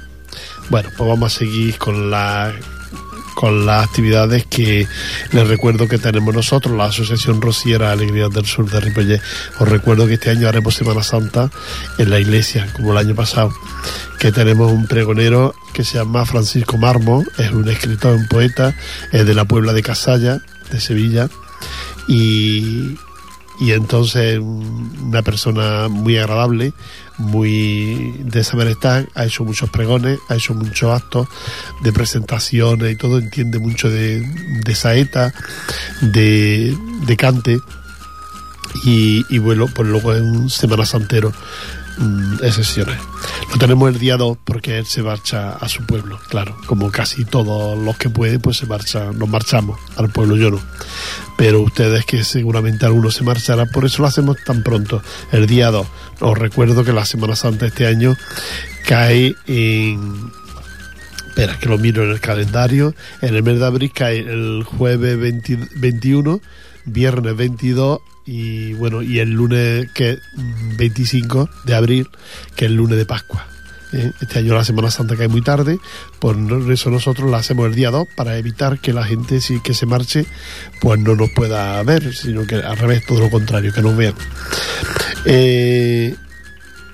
Bueno, 0.70 0.90
pues 0.96 1.10
vamos 1.10 1.36
a 1.36 1.40
seguir 1.40 1.78
con 1.78 2.10
la 2.10 2.54
con 3.40 3.66
las 3.66 3.86
actividades 3.86 4.46
que 4.46 4.86
les 5.32 5.48
recuerdo 5.48 5.88
que 5.88 5.98
tenemos 5.98 6.36
nosotros, 6.36 6.76
la 6.76 6.86
Asociación 6.86 7.42
Rociera 7.42 7.94
Alegrías 7.94 8.30
del 8.32 8.46
Sur 8.46 8.70
de 8.70 8.82
Ripollet. 8.82 9.22
Os 9.60 9.70
recuerdo 9.70 10.08
que 10.08 10.16
este 10.16 10.30
año 10.30 10.50
haremos 10.50 10.76
Semana 10.76 11.04
Santa 11.04 11.50
en 11.98 12.10
la 12.10 12.20
iglesia, 12.20 12.68
como 12.74 12.92
el 12.92 12.98
año 12.98 13.16
pasado, 13.16 13.54
que 14.20 14.34
tenemos 14.34 14.70
un 14.70 14.88
pregonero 14.88 15.56
que 15.74 15.84
se 15.84 15.98
llama 15.98 16.26
Francisco 16.26 16.78
Marmo, 16.78 17.24
es 17.38 17.52
un 17.52 17.68
escritor, 17.70 18.16
un 18.16 18.28
poeta, 18.28 18.76
es 19.12 19.26
de 19.26 19.34
la 19.34 19.46
Puebla 19.46 19.74
de 19.74 19.82
Casalla, 19.82 20.42
de 20.72 20.80
Sevilla, 20.80 21.30
y, 22.08 22.98
y 23.60 23.72
entonces 23.72 24.40
una 24.40 25.22
persona 25.22 25.88
muy 25.90 26.18
agradable, 26.18 26.74
muy 27.18 28.16
de 28.20 28.44
saber 28.44 28.68
estar, 28.68 29.08
ha 29.16 29.26
hecho 29.26 29.44
muchos 29.44 29.70
pregones, 29.70 30.20
ha 30.30 30.36
hecho 30.36 30.54
muchos 30.54 30.92
actos 30.92 31.28
de 31.82 31.92
presentaciones 31.92 32.94
y 32.94 32.96
todo, 32.96 33.20
entiende 33.20 33.60
mucho 33.60 33.90
de, 33.90 34.22
de 34.64 34.76
saeta, 34.76 35.34
de, 36.02 36.76
de 37.06 37.18
cante 37.18 37.60
y, 38.84 39.38
bueno, 39.40 39.68
pues 39.74 39.88
luego 39.88 40.14
es 40.14 40.22
un 40.22 40.50
Semana 40.50 40.86
Santero 40.86 41.34
mm, 42.00 42.44
excepciones. 42.44 42.98
Lo 43.52 43.58
tenemos 43.58 43.90
el 43.90 44.00
día 44.00 44.18
2 44.18 44.38
porque 44.44 44.78
él 44.78 44.86
se 44.86 45.04
marcha 45.04 45.52
a 45.52 45.70
su 45.70 45.86
pueblo, 45.86 46.20
claro, 46.30 46.58
como 46.66 46.92
casi 46.92 47.26
todos 47.26 47.78
los 47.78 47.98
que 47.98 48.10
pueden, 48.10 48.42
pues 48.42 48.58
se 48.58 48.66
marcha, 48.66 49.12
nos 49.12 49.30
marchamos 49.30 49.80
al 49.98 50.10
pueblo, 50.10 50.36
yo 50.36 50.52
no. 50.52 50.60
Pero 51.38 51.62
ustedes 51.62 52.06
que 52.06 52.24
seguramente 52.24 52.86
algunos 52.86 53.16
se 53.16 53.24
marcharán, 53.24 53.70
por 53.70 53.86
eso 53.86 54.02
lo 54.02 54.08
hacemos 54.08 54.38
tan 54.44 54.64
pronto, 54.64 55.02
el 55.32 55.48
día 55.48 55.72
2. 55.72 55.88
Os 56.22 56.38
recuerdo 56.38 56.84
que 56.84 56.94
la 56.94 57.06
Semana 57.06 57.36
Santa 57.36 57.68
este 57.68 57.88
año 57.88 58.16
cae 58.86 59.36
en 59.48 60.32
espera 61.40 61.58
que 61.58 61.70
lo 61.70 61.78
miro 61.78 62.04
en 62.04 62.10
el 62.10 62.20
calendario, 62.20 62.94
en 63.22 63.34
el 63.34 63.44
mes 63.44 63.60
de 63.60 63.66
abril 63.66 63.92
cae 63.94 64.20
el 64.20 64.64
jueves 64.64 65.18
20 65.18 65.70
21, 65.76 66.42
viernes 66.86 67.36
22 67.36 68.02
y 68.32 68.74
bueno, 68.74 69.02
y 69.02 69.18
el 69.18 69.32
lunes 69.32 69.90
que 69.92 70.12
es 70.12 70.20
mm, 70.36 70.78
25 70.78 71.50
de 71.66 71.74
abril, 71.74 72.10
que 72.56 72.66
es 72.66 72.72
el 72.72 72.78
lunes 72.78 73.00
de 73.00 73.06
Pascua. 73.08 73.48
¿eh? 73.92 74.12
Este 74.22 74.38
año 74.38 74.54
la 74.54 74.64
Semana 74.64 74.92
Santa 74.92 75.16
cae 75.16 75.28
muy 75.28 75.42
tarde, 75.42 75.80
por 76.20 76.38
eso 76.72 76.92
nosotros 76.92 77.32
la 77.32 77.38
hacemos 77.38 77.66
el 77.66 77.74
día 77.74 77.90
2 77.90 78.08
para 78.16 78.38
evitar 78.38 78.78
que 78.78 78.94
la 78.94 79.04
gente 79.04 79.42
si 79.42 79.60
que 79.62 79.74
se 79.74 79.88
marche 79.88 80.28
pues 80.80 81.00
no 81.00 81.16
nos 81.16 81.32
pueda 81.32 81.82
ver, 81.82 82.14
sino 82.14 82.46
que 82.46 82.58
al 82.58 82.78
revés, 82.78 83.04
todo 83.08 83.20
lo 83.20 83.32
contrario, 83.32 83.74
que 83.74 83.82
nos 83.82 83.98
vean. 83.98 84.14
Eh, 85.26 86.16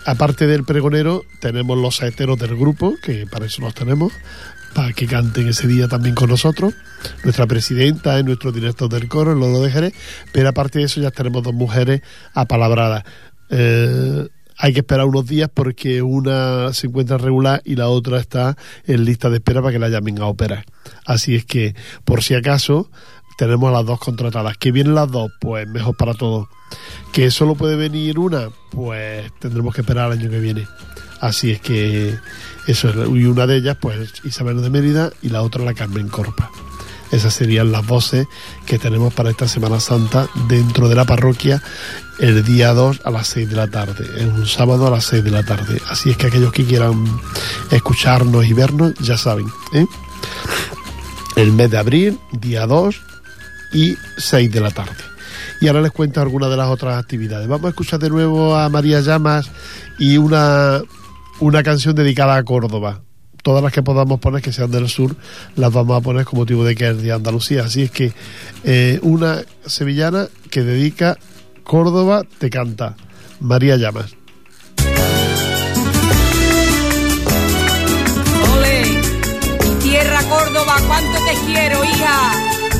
aparte 0.05 0.47
del 0.47 0.63
pregonero, 0.63 1.25
tenemos 1.41 1.77
los 1.77 1.97
saeteros 1.97 2.39
del 2.39 2.55
grupo, 2.55 2.95
que 3.01 3.27
para 3.27 3.47
eso 3.47 3.61
los 3.61 3.73
tenemos, 3.73 4.13
para 4.75 4.91
que 4.91 5.07
canten 5.07 5.47
ese 5.47 5.67
día 5.67 5.87
también 5.87 6.13
con 6.15 6.29
nosotros. 6.29 6.73
Nuestra 7.23 7.47
presidenta 7.47 8.19
es 8.19 8.25
nuestro 8.25 8.51
director 8.51 8.89
del 8.89 9.07
coro, 9.07 9.31
el 9.31 9.39
Lolo 9.39 9.61
de 9.61 9.93
pero 10.33 10.49
aparte 10.49 10.79
de 10.79 10.85
eso 10.85 10.99
ya 10.99 11.11
tenemos 11.11 11.43
dos 11.43 11.53
mujeres 11.53 12.01
apalabradas. 12.33 13.05
Eh, 13.49 14.27
hay 14.57 14.73
que 14.73 14.79
esperar 14.79 15.05
unos 15.05 15.25
días 15.27 15.49
porque 15.53 16.01
una 16.01 16.73
se 16.73 16.87
encuentra 16.87 17.17
regular 17.17 17.61
y 17.63 17.77
la 17.77 17.87
otra 17.87 18.19
está 18.19 18.57
en 18.85 19.05
lista 19.05 19.29
de 19.29 19.37
espera 19.37 19.61
para 19.61 19.71
que 19.71 19.79
la 19.79 19.87
llamen 19.87 20.21
a 20.21 20.25
operar. 20.25 20.65
Así 21.05 21.35
es 21.35 21.45
que, 21.45 21.73
por 22.03 22.21
si 22.21 22.35
acaso, 22.35 22.91
tenemos 23.37 23.69
a 23.69 23.77
las 23.77 23.85
dos 23.85 23.99
contratadas. 23.99 24.57
¿Que 24.57 24.73
vienen 24.73 24.93
las 24.95 25.09
dos? 25.09 25.31
Pues 25.39 25.67
mejor 25.69 25.95
para 25.95 26.13
todos. 26.13 26.49
¿Que 27.13 27.31
solo 27.31 27.55
puede 27.55 27.77
venir 27.77 28.19
una? 28.19 28.49
Pues 28.71 29.31
tendremos 29.39 29.73
que 29.73 29.81
esperar 29.81 30.05
al 30.05 30.19
año 30.19 30.29
que 30.29 30.39
viene. 30.39 30.67
Así 31.21 31.51
es 31.51 31.61
que 31.61 32.17
eso 32.67 32.89
es. 32.89 32.95
Y 32.95 33.25
una 33.25 33.47
de 33.47 33.57
ellas, 33.57 33.77
pues 33.79 34.13
Isabel 34.23 34.61
de 34.61 34.69
Mérida 34.69 35.11
y 35.21 35.29
la 35.29 35.41
otra 35.41 35.63
la 35.63 35.73
Carmen 35.73 36.07
Corpa. 36.07 36.51
Esas 37.11 37.33
serían 37.33 37.71
las 37.71 37.85
voces 37.85 38.27
que 38.65 38.79
tenemos 38.79 39.13
para 39.13 39.29
esta 39.29 39.47
Semana 39.47 39.79
Santa 39.79 40.27
dentro 40.47 40.89
de 40.89 40.95
la 40.95 41.05
parroquia 41.05 41.61
el 42.19 42.43
día 42.43 42.73
2 42.73 43.01
a 43.03 43.11
las 43.11 43.27
6 43.27 43.49
de 43.49 43.55
la 43.55 43.67
tarde, 43.67 44.05
es 44.17 44.23
un 44.23 44.45
sábado 44.45 44.87
a 44.87 44.89
las 44.89 45.05
6 45.05 45.23
de 45.23 45.31
la 45.31 45.43
tarde. 45.43 45.81
Así 45.89 46.09
es 46.09 46.17
que 46.17 46.27
aquellos 46.27 46.51
que 46.51 46.65
quieran 46.65 47.05
escucharnos 47.71 48.45
y 48.45 48.53
vernos, 48.53 48.93
ya 48.99 49.17
saben. 49.17 49.47
¿eh? 49.73 49.85
El 51.35 51.51
mes 51.51 51.71
de 51.71 51.77
abril, 51.77 52.19
día 52.31 52.65
2 52.65 52.95
y 53.73 53.97
6 54.17 54.51
de 54.51 54.59
la 54.61 54.71
tarde. 54.71 54.95
Y 55.59 55.67
ahora 55.67 55.81
les 55.81 55.91
cuento 55.91 56.21
algunas 56.21 56.49
de 56.49 56.57
las 56.57 56.69
otras 56.69 56.97
actividades. 56.97 57.47
Vamos 57.47 57.65
a 57.65 57.69
escuchar 57.69 57.99
de 57.99 58.09
nuevo 58.09 58.55
a 58.55 58.69
María 58.69 59.01
Llamas 59.01 59.49
y 59.97 60.17
una, 60.17 60.81
una 61.39 61.63
canción 61.63 61.95
dedicada 61.95 62.35
a 62.35 62.43
Córdoba 62.43 63.01
todas 63.45 63.61
las 63.61 63.71
que 63.71 63.83
podamos 63.83 64.19
poner 64.19 64.41
que 64.41 64.51
sean 64.51 64.71
del 64.71 64.89
sur 64.89 65.15
las 65.55 65.71
vamos 65.71 65.95
a 65.95 66.01
poner 66.01 66.25
con 66.25 66.39
motivo 66.39 66.63
de 66.63 66.73
que 66.73 66.89
es 66.89 66.99
de 66.99 67.11
Andalucía. 67.11 67.65
Así 67.65 67.83
es 67.83 67.91
que 67.91 68.11
eh, 68.63 68.99
una 69.03 69.43
sevillana 69.67 70.27
que 70.49 70.63
dedica 70.63 71.15
Córdoba 71.63 72.23
te 72.39 72.49
canta. 72.49 72.95
María 73.39 73.77
Llamas. 73.77 74.15
Ole, 78.51 78.83
mi 79.61 79.75
tierra 79.83 80.23
Córdoba, 80.23 80.77
cuánto 80.87 81.19
te 81.25 81.45
quiero, 81.45 81.83
hija. 81.83 82.31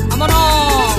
Vámonos. 0.08 0.96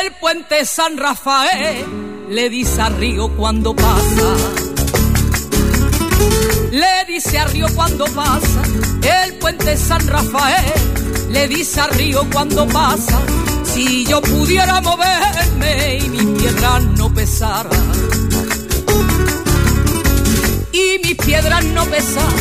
El 0.00 0.12
puente 0.20 0.64
San 0.64 0.96
Rafael 0.96 2.05
le 2.28 2.50
dice 2.50 2.80
a 2.80 2.88
Río 2.88 3.28
cuando 3.36 3.74
pasa. 3.74 4.36
Le 6.72 7.12
dice 7.12 7.38
a 7.38 7.44
Río 7.46 7.66
cuando 7.74 8.04
pasa. 8.06 8.62
El 9.24 9.34
puente 9.34 9.76
San 9.76 10.06
Rafael 10.06 10.72
le 11.30 11.48
dice 11.48 11.80
a 11.80 11.86
Río 11.88 12.26
cuando 12.32 12.66
pasa. 12.66 13.20
Si 13.64 14.04
yo 14.06 14.20
pudiera 14.20 14.80
moverme 14.80 15.98
y 15.98 16.08
mi 16.08 16.38
piedra 16.38 16.80
no 16.80 17.12
pesara 17.12 17.70
y 20.72 20.98
mis 21.02 21.16
piedras 21.16 21.64
no 21.64 21.84
pesan. 21.86 22.34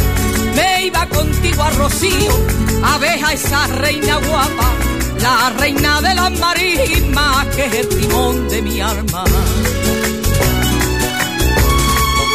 Me 0.56 0.86
iba 0.86 1.06
contigo 1.08 1.64
a 1.64 1.70
Rocío 1.72 2.32
a 2.84 2.98
ver 2.98 3.24
a 3.24 3.34
esa 3.34 3.68
reina 3.68 4.18
guapa, 4.18 4.74
la 5.22 5.50
reina 5.58 6.02
de 6.02 6.16
las 6.16 6.32
marismas, 6.40 7.48
que 7.56 7.66
es 7.66 7.74
el 7.74 7.90
timón 7.90 8.48
de 8.48 8.62
mi 8.62 8.80
alma. 8.80 9.24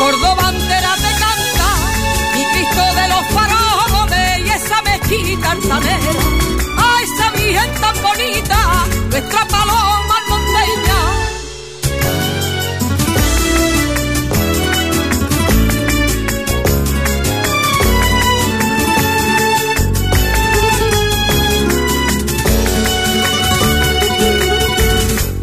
Córdoba 0.01 0.49
entera 0.49 0.95
te 0.95 1.13
canta, 1.23 1.69
mi 2.35 2.45
Cristo 2.53 2.85
de 3.01 3.09
los 3.09 3.25
faroles 3.35 4.39
y 4.47 4.49
esa 4.49 4.81
mezquita 4.81 5.51
altanera. 5.51 6.23
A 6.79 7.03
esa 7.03 7.31
virgen 7.33 7.71
tan 7.83 7.97
bonita, 8.03 8.87
nuestra 9.11 9.45
paloma 9.47 10.15
al 10.17 10.27
monteña. 10.31 11.01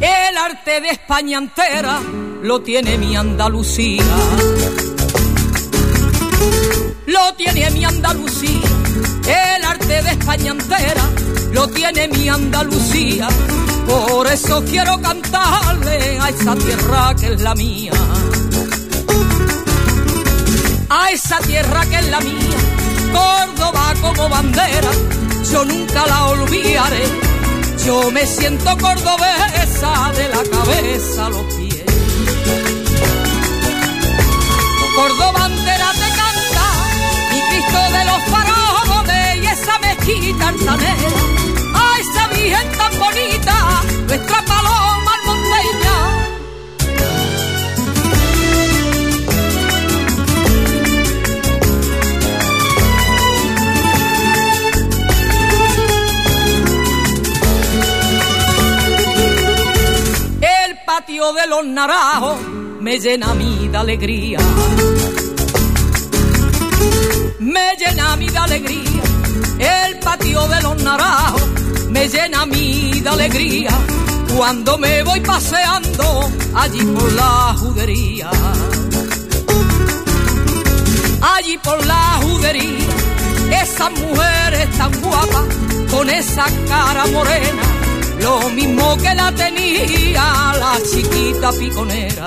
El 0.01 0.37
arte 0.37 0.81
de 0.81 0.89
España 0.89 1.37
entera 1.37 2.01
lo 2.47 2.61
tiene 2.61 2.97
mi 2.97 3.13
Andalucía. 3.13 4.05
Lo 7.05 7.33
tiene 7.35 7.69
mi 7.71 7.83
Andalucía, 7.83 8.69
el 9.27 9.65
arte 9.65 10.01
de 10.01 10.11
España 10.11 10.51
entera 10.51 11.09
lo 11.51 11.67
tiene 11.67 12.07
mi 12.07 12.29
Andalucía. 12.29 13.27
Por 13.85 14.27
eso 14.27 14.63
quiero 14.63 14.97
cantarle 15.01 16.19
a 16.21 16.29
esa 16.29 16.55
tierra 16.55 17.13
que 17.19 17.33
es 17.33 17.41
la 17.41 17.53
mía. 17.53 17.91
A 20.89 21.11
esa 21.11 21.39
tierra 21.39 21.85
que 21.85 21.95
es 21.97 22.09
la 22.09 22.21
mía, 22.21 22.59
Córdoba 23.11 23.93
como 24.01 24.29
bandera, 24.29 24.91
yo 25.51 25.65
nunca 25.65 26.07
la 26.07 26.25
olvidaré. 26.27 27.03
Yo 27.85 28.09
me 28.11 28.25
siento 28.25 28.77
cordobesa 28.77 30.11
de 30.15 30.29
la 30.29 30.43
cabeza 30.49 31.25
a 31.25 31.29
los 31.29 31.43
pies. 31.55 31.66
Córdoba 34.97 35.47
te 35.47 36.09
canta, 36.19 36.65
mi 37.31 37.39
Cristo 37.49 37.79
de 37.95 38.03
los 38.05 38.21
faroles 38.31 39.43
y 39.43 39.45
esa 39.45 39.77
mezquita 39.77 40.47
altanera. 40.47 41.21
A 41.75 41.99
esa 41.99 42.27
virgen 42.29 42.67
tan 42.79 42.93
bonita, 42.97 43.55
nuestra 44.07 44.41
paloma 44.43 45.11
monteña. 45.27 45.95
El 60.41 60.79
patio 60.87 61.33
de 61.33 61.45
los 61.45 61.65
naranjos 61.67 62.39
me 62.79 62.99
llena 62.99 63.31
a 63.31 63.35
mí 63.35 63.67
de 63.67 63.77
alegría. 63.77 64.39
Alegría. 68.47 69.03
El 69.59 69.99
patio 69.99 70.47
de 70.47 70.61
los 70.61 70.81
naranjos 70.81 71.43
me 71.89 72.07
llena 72.07 72.41
a 72.41 72.45
mí 72.45 73.01
de 73.01 73.09
alegría. 73.09 73.71
Cuando 74.35 74.77
me 74.77 75.03
voy 75.03 75.19
paseando 75.21 76.29
allí 76.55 76.83
por 76.85 77.11
la 77.13 77.55
judería. 77.59 78.29
Allí 81.35 81.57
por 81.57 81.85
la 81.85 82.19
judería. 82.23 82.87
Esas 83.61 83.91
mujeres 83.91 84.69
tan 84.77 84.91
guapas 85.01 85.45
con 85.91 86.09
esa 86.09 86.45
cara 86.67 87.05
morena 87.07 87.63
lo 88.21 88.49
mismo 88.49 88.97
que 88.97 89.13
la 89.13 89.31
tenía 89.31 90.23
la 90.63 90.73
chiquita 90.89 91.51
piconera. 91.51 92.25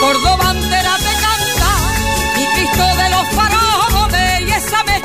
Córdoba 0.00 0.51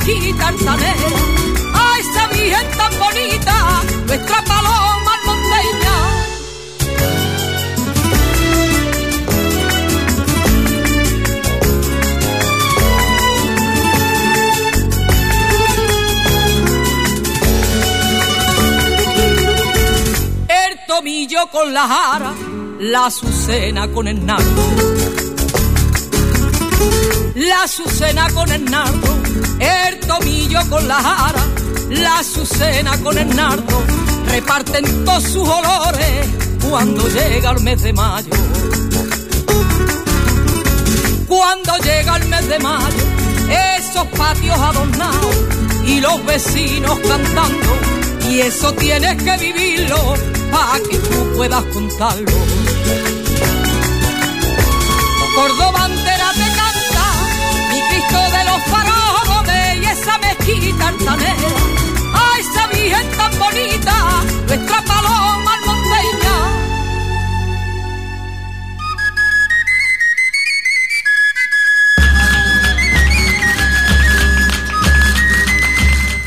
esa 0.07 0.19
mezquita 0.19 0.47
altanera. 0.47 1.09
A 1.73 1.99
esa 1.99 2.27
virgen 2.27 2.67
tan 2.77 2.99
bonita, 2.99 3.83
nuestra 4.05 4.43
paloma 4.43 5.13
monteña. 5.25 5.95
El 20.49 20.85
tomillo 20.87 21.47
con 21.51 21.73
la 21.73 21.87
jara, 21.87 22.33
la 22.79 23.05
azucena 23.07 23.87
con 23.89 24.07
el 24.07 24.25
nardo. 24.25 25.26
La 27.35 27.63
azucena 27.63 28.29
con 28.31 28.51
el 28.51 28.65
nardo, 28.65 29.17
el 29.59 29.99
tomillo 29.99 30.59
con 30.69 30.87
la 30.87 30.95
jara, 30.95 31.45
la 31.89 32.19
azucena 32.19 32.97
con 32.97 33.17
el 33.17 33.35
nardo, 33.35 33.83
reparten 34.27 35.05
todos 35.05 35.23
sus 35.23 35.47
olores 35.47 36.27
cuando 36.69 37.07
llega 37.09 37.51
el 37.51 37.61
mes 37.61 37.81
de 37.81 37.93
mayo. 37.93 38.31
Cuando 41.27 41.77
llega 41.77 42.17
el 42.17 42.27
mes 42.27 42.47
de 42.47 42.59
mayo, 42.59 43.03
esos 43.77 44.07
patios 44.17 44.57
adornados 44.57 45.35
y 45.85 45.99
los 45.99 46.25
vecinos 46.25 46.99
cantando, 47.07 47.77
y 48.29 48.39
eso 48.41 48.73
tienes 48.73 49.21
que 49.21 49.37
vivirlo 49.37 50.15
para 50.51 50.79
que 50.89 50.97
tú 50.97 51.33
puedas 51.35 51.63
contarlo. 51.65 52.31
Esa 60.47 60.55
mezquita 60.55 60.87
altanera. 60.87 61.49
A 62.13 62.39
esa 62.39 62.67
virgen 62.67 63.07
tan 63.17 63.39
bonita, 63.39 64.23
nuestra 64.47 64.81
paloma 64.85 65.53
monteña. 65.65 66.35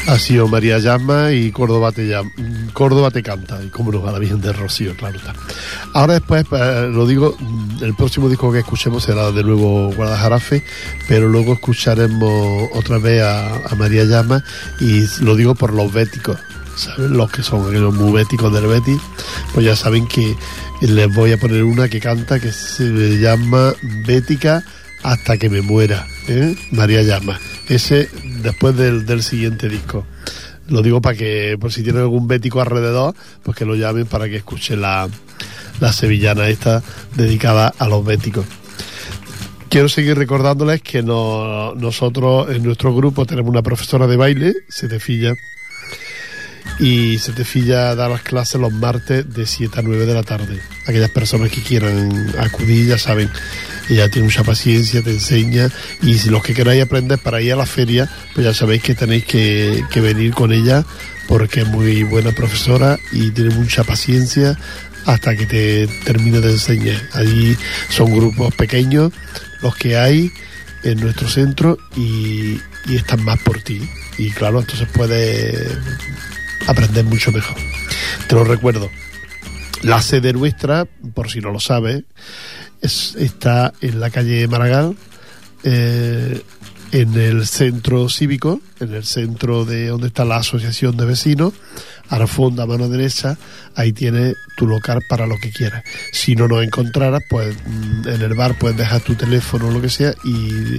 Ha 0.09 0.19
sido 0.19 0.49
María 0.49 0.79
Llama 0.79 1.33
y 1.33 1.53
Córdoba 1.53 1.93
te, 1.93 2.09
llama, 2.09 2.31
Córdoba 2.73 3.11
te 3.11 3.23
canta, 3.23 3.63
y 3.63 3.69
cómo 3.69 3.93
nos 3.93 4.05
va 4.05 4.13
la 4.13 4.19
Virgen 4.19 4.41
de 4.41 4.53
Rocío, 4.53 4.97
claro 4.97 5.19
está. 5.19 5.35
Ahora 5.95 6.15
después, 6.15 6.45
eh, 6.53 6.89
lo 6.93 7.07
digo, 7.07 7.37
el 7.81 7.95
próximo 7.95 8.29
disco 8.29 8.53
que 8.53 8.61
escuchemos 8.61 9.05
será 9.05 9.31
de 9.33 9.43
nuevo 9.45 9.93
Guadalajarafe, 9.93 10.65
pero 11.09 11.29
luego 11.29 11.55
escucharemos 11.55 12.69
otra 12.75 12.99
vez 12.99 13.23
a, 13.23 13.75
María 13.77 14.05
Llama 14.05 14.45
y 14.81 15.05
lo 15.23 15.37
digo 15.37 15.55
por 15.55 15.73
los 15.73 15.93
béticos. 15.93 16.39
Los 16.97 17.31
que 17.31 17.43
son 17.43 17.69
aquellos 17.69 17.95
muy 17.95 18.13
béticos 18.13 18.53
del 18.53 18.67
Betis, 18.67 19.01
pues 19.53 19.67
ya 19.67 19.77
saben 19.77 20.07
que 20.07 20.35
les 20.81 21.15
voy 21.15 21.33
a 21.33 21.37
poner 21.37 21.65
una 21.65 21.89
que 21.89 22.01
canta 22.01 22.41
que 22.41 22.53
se 22.53 23.19
llama 23.19 23.75
Bética 24.07 24.65
hasta 25.03 25.37
que 25.37 25.51
me 25.51 25.61
muera, 25.61 26.07
¿eh? 26.29 26.57
María 26.71 27.03
Llama. 27.03 27.39
Ese 27.69 28.09
después 28.43 28.77
del, 28.77 29.05
del 29.05 29.23
siguiente 29.23 29.69
disco. 29.69 30.07
Lo 30.71 30.81
digo 30.83 31.01
para 31.03 31.17
que, 31.17 31.57
por 31.61 31.73
si 31.73 31.83
tienen 31.83 32.01
algún 32.03 32.27
bético 32.27 32.61
alrededor, 32.63 33.15
pues 33.43 33.57
que 33.57 33.65
lo 33.67 33.75
llamen 33.75 34.07
para 34.07 34.29
que 34.29 34.37
escuchen 34.37 34.81
la, 34.81 35.09
la 35.81 35.93
sevillana 35.93 36.49
esta 36.49 36.83
dedicada 37.15 37.75
a 37.79 37.87
los 37.89 38.05
béticos. 38.05 38.47
Quiero 39.69 39.89
seguir 39.89 40.17
recordándoles 40.17 40.81
que 40.83 41.03
no- 41.03 41.75
nosotros 41.75 42.49
en 42.51 42.63
nuestro 42.63 42.95
grupo 42.95 43.27
tenemos 43.27 43.51
una 43.51 43.63
profesora 43.63 44.07
de 44.07 44.17
baile, 44.17 44.55
Setefilla, 44.69 45.35
y 46.79 47.19
Setefilla 47.19 47.95
da 47.95 48.09
las 48.09 48.23
clases 48.23 48.61
los 48.61 48.73
martes 48.73 49.33
de 49.33 49.47
7 49.47 49.79
a 49.81 49.83
9 49.83 50.07
de 50.07 50.15
la 50.15 50.23
tarde. 50.23 50.61
Aquellas 50.87 51.11
personas 51.11 51.51
que 51.51 51.63
quieran 51.63 52.33
acudir 52.39 52.87
ya 52.89 52.99
saben, 52.99 53.29
ella 53.91 54.09
tiene 54.09 54.27
mucha 54.27 54.45
paciencia, 54.45 55.03
te 55.03 55.11
enseña 55.11 55.69
y 56.03 56.19
si 56.19 56.31
los 56.31 56.43
que 56.43 56.55
queráis 56.55 56.83
aprender 56.83 57.19
para 57.19 57.41
ir 57.41 57.53
a 57.53 57.57
la 57.57 57.67
feria, 57.67 58.09
pues 58.35 58.47
ya 58.47 58.55
sabéis 58.55 58.83
que 58.83 58.95
tenéis 58.95 59.25
que, 59.25 59.85
que 59.91 60.01
venir 60.01 60.33
con 60.33 60.53
ella 60.53 60.85
porque 61.29 61.61
es 61.61 61.67
muy 61.67 62.03
buena 62.05 62.33
profesora 62.33 62.99
y 63.13 63.31
tiene 63.31 63.55
mucha 63.55 63.85
paciencia 63.85 64.59
hasta 65.07 65.37
que 65.37 65.47
te 65.47 65.87
termine 66.05 66.41
de 66.41 66.53
enseñar. 66.53 67.01
Allí 67.15 67.57
son 67.89 68.15
grupos 68.15 68.55
pequeños 68.55 69.13
los 69.63 69.75
que 69.77 69.97
hay 69.97 70.31
en 70.83 71.01
nuestro 71.01 71.29
centro 71.29 71.79
y, 71.97 72.61
y 72.87 72.97
están 72.97 73.25
más 73.25 73.41
por 73.41 73.61
ti. 73.63 73.81
Y 74.19 74.31
claro, 74.31 74.61
entonces 74.61 74.89
puedes 74.93 75.77
aprender 76.67 77.05
mucho 77.05 77.33
mejor. 77.33 77.57
Te 78.27 78.35
lo 78.35 78.45
recuerdo. 78.45 78.91
La 79.83 80.03
sede 80.03 80.33
nuestra, 80.33 80.85
por 81.15 81.31
si 81.31 81.41
no 81.41 81.51
lo 81.51 81.61
sabes, 81.61 82.05
es- 82.81 83.15
está 83.19 83.73
en 83.81 84.01
la 84.01 84.11
calle 84.11 84.47
Maragall, 84.49 84.97
eh, 85.65 86.43
en 86.93 87.15
el 87.15 87.47
centro 87.47 88.09
cívico, 88.09 88.61
en 88.81 88.95
el 88.95 89.05
centro 89.05 89.65
de 89.65 89.89
donde 89.89 90.09
está 90.09 90.25
la 90.25 90.39
asociación 90.39 90.97
de 90.97 91.05
vecinos, 91.05 91.53
a 92.09 92.19
la 92.19 92.27
fonda 92.27 92.65
a 92.65 92.67
mano 92.67 92.89
derecha, 92.89 93.37
ahí 93.77 93.93
tienes 93.93 94.35
tu 94.57 94.67
local 94.67 95.01
para 95.09 95.29
lo 95.29 95.37
que 95.39 95.51
quieras. 95.53 95.85
Si 96.13 96.35
no 96.35 96.49
nos 96.49 96.65
encontraras, 96.65 97.23
pues 97.31 97.55
mm, 97.65 98.09
en 98.09 98.23
el 98.23 98.35
bar 98.35 98.59
puedes 98.59 98.77
dejar 98.77 99.01
tu 99.03 99.15
teléfono 99.15 99.69
o 99.69 99.71
lo 99.71 99.81
que 99.81 99.91
sea 99.91 100.13
y, 100.25 100.79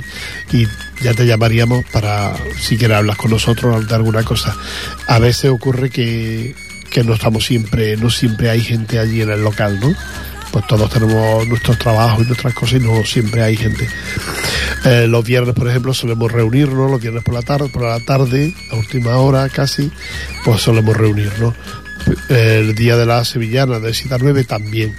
y 0.52 0.68
ya 1.02 1.14
te 1.14 1.26
llamaríamos 1.26 1.86
para 1.94 2.36
si 2.60 2.76
quieres 2.78 2.98
hablar 2.98 3.16
con 3.16 3.32
nosotros 3.32 3.88
de 3.88 3.96
alguna 3.96 4.24
cosa. 4.24 4.54
A 5.08 5.20
veces 5.20 5.50
ocurre 5.52 5.90
que, 5.90 6.54
que 6.90 7.06
no 7.06 7.14
estamos 7.14 7.46
siempre, 7.46 7.96
no 7.96 8.10
siempre 8.10 8.50
hay 8.50 8.60
gente 8.60 9.00
allí 9.00 9.22
en 9.22 9.30
el 9.30 9.42
local, 9.42 9.80
¿no? 9.80 9.94
Pues 10.52 10.68
todos 10.68 10.90
tenemos 10.90 11.48
nuestros 11.48 11.78
trabajos 11.80 12.24
y 12.24 12.28
nuestras 12.28 12.54
cosas 12.54 12.82
y 12.82 12.84
no 12.84 13.04
siempre 13.06 13.42
hay 13.42 13.56
gente. 13.56 13.88
Eh, 14.86 15.08
los 15.08 15.24
viernes, 15.24 15.56
por 15.56 15.70
ejemplo, 15.70 15.94
solemos 15.94 16.32
reunirnos, 16.32 16.92
los 16.92 17.02
viernes 17.02 17.24
por 17.24 17.34
la 17.34 17.42
tarde, 17.42 17.70
por 17.70 17.84
la 17.84 18.00
tarde, 18.00 18.54
a 18.72 18.76
última 18.76 19.16
hora 19.18 19.48
casi, 19.50 19.92
pues 20.44 20.62
solemos 20.62 20.98
reunirnos 20.98 21.54
El 22.30 22.76
día 22.76 22.98
de 22.98 23.06
la 23.06 23.24
sevillana 23.24 23.80
de 23.80 23.94
Cita 23.94 24.18
9 24.20 24.44
también. 24.44 24.96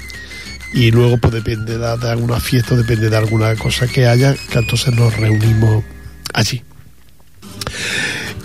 Y 0.73 0.91
luego 0.91 1.19
pues 1.19 1.35
depende 1.35 1.77
de, 1.77 1.99
de 1.99 2.11
alguna 2.11 2.41
fiesta, 2.41 2.75
depende 2.75 3.11
de 3.11 3.17
alguna 3.17 3.55
cosa 3.57 3.87
que 3.87 4.07
haya, 4.07 4.35
que 4.35 4.59
entonces 4.59 4.95
nos 4.95 5.15
reunimos 5.17 5.85
allí. 6.33 6.63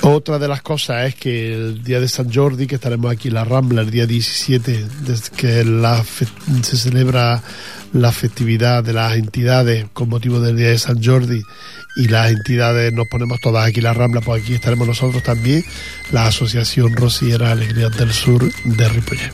Otra 0.01 0.39
de 0.39 0.47
las 0.47 0.61
cosas 0.61 1.07
es 1.07 1.15
que 1.15 1.53
el 1.53 1.83
día 1.83 1.99
de 1.99 2.07
San 2.07 2.31
Jordi, 2.31 2.67
que 2.67 2.75
estaremos 2.75 3.11
aquí 3.11 3.27
en 3.29 3.33
la 3.33 3.43
Rambla 3.43 3.81
el 3.81 3.89
día 3.89 4.05
17, 4.05 4.85
desde 5.01 5.35
que 5.35 5.65
la 5.65 6.03
se 6.61 6.77
celebra 6.77 7.41
la 7.93 8.11
festividad 8.11 8.83
de 8.83 8.93
las 8.93 9.15
entidades 9.15 9.85
con 9.93 10.09
motivo 10.09 10.39
del 10.39 10.55
día 10.55 10.69
de 10.69 10.77
San 10.77 11.03
Jordi 11.03 11.41
y 11.95 12.07
las 12.09 12.31
entidades 12.31 12.93
nos 12.93 13.07
ponemos 13.07 13.39
todas 13.41 13.67
aquí 13.67 13.79
en 13.79 13.85
la 13.85 13.93
Rambla, 13.93 14.21
pues 14.21 14.43
aquí 14.43 14.53
estaremos 14.53 14.87
nosotros 14.87 15.23
también, 15.23 15.65
la 16.11 16.27
Asociación 16.27 16.95
Rociera 16.95 17.51
Alegría 17.51 17.89
del 17.89 18.13
Sur 18.13 18.49
de 18.63 18.89
Ripollet. 18.89 19.31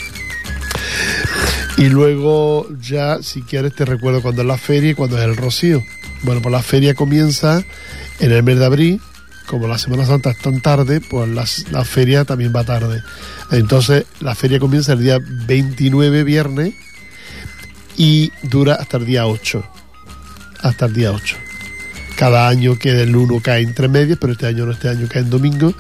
Y 1.78 1.90
luego 1.90 2.70
ya, 2.80 3.22
si 3.22 3.42
quieres, 3.42 3.76
te 3.76 3.84
recuerdo 3.84 4.22
cuando 4.22 4.42
es 4.42 4.48
la 4.48 4.58
feria 4.58 4.92
y 4.92 4.94
cuando 4.94 5.18
es 5.18 5.24
el 5.26 5.36
rocío. 5.36 5.84
Bueno, 6.22 6.42
pues 6.42 6.52
la 6.54 6.62
feria 6.62 6.94
comienza 6.94 7.64
en 8.20 8.32
el 8.32 8.44
mes 8.44 8.60
de 8.60 8.66
abril, 8.66 9.02
como 9.48 9.68
la 9.68 9.78
Semana 9.78 10.06
Santa 10.06 10.32
es 10.32 10.38
tan 10.38 10.62
tarde, 10.62 11.02
pues 11.02 11.30
la, 11.72 11.86
feria 11.86 12.26
también 12.26 12.54
va 12.56 12.64
tarde. 12.64 13.04
Entonces, 13.52 14.06
la 14.20 14.36
feria 14.36 14.60
comienza 14.60 14.94
el 14.94 15.00
día 15.00 15.20
29, 15.22 16.24
viernes, 16.24 16.74
y 17.98 18.32
dura 18.44 18.76
hasta 18.76 18.98
el 18.98 19.06
día 19.06 19.28
8. 19.28 19.64
Hasta 20.62 20.86
el 20.86 20.94
día 20.94 21.12
8. 21.12 21.36
Cada 22.18 22.48
año 22.48 22.78
que 22.78 23.02
el 23.02 23.16
1 23.16 23.42
cae 23.42 23.62
entre 23.62 23.88
medias, 23.88 24.18
pero 24.20 24.34
este 24.34 24.48
año 24.48 24.66
no, 24.66 24.72
este 24.72 24.90
año 24.90 25.08
cae 25.10 25.22
en 25.22 25.30
domingo. 25.30 25.74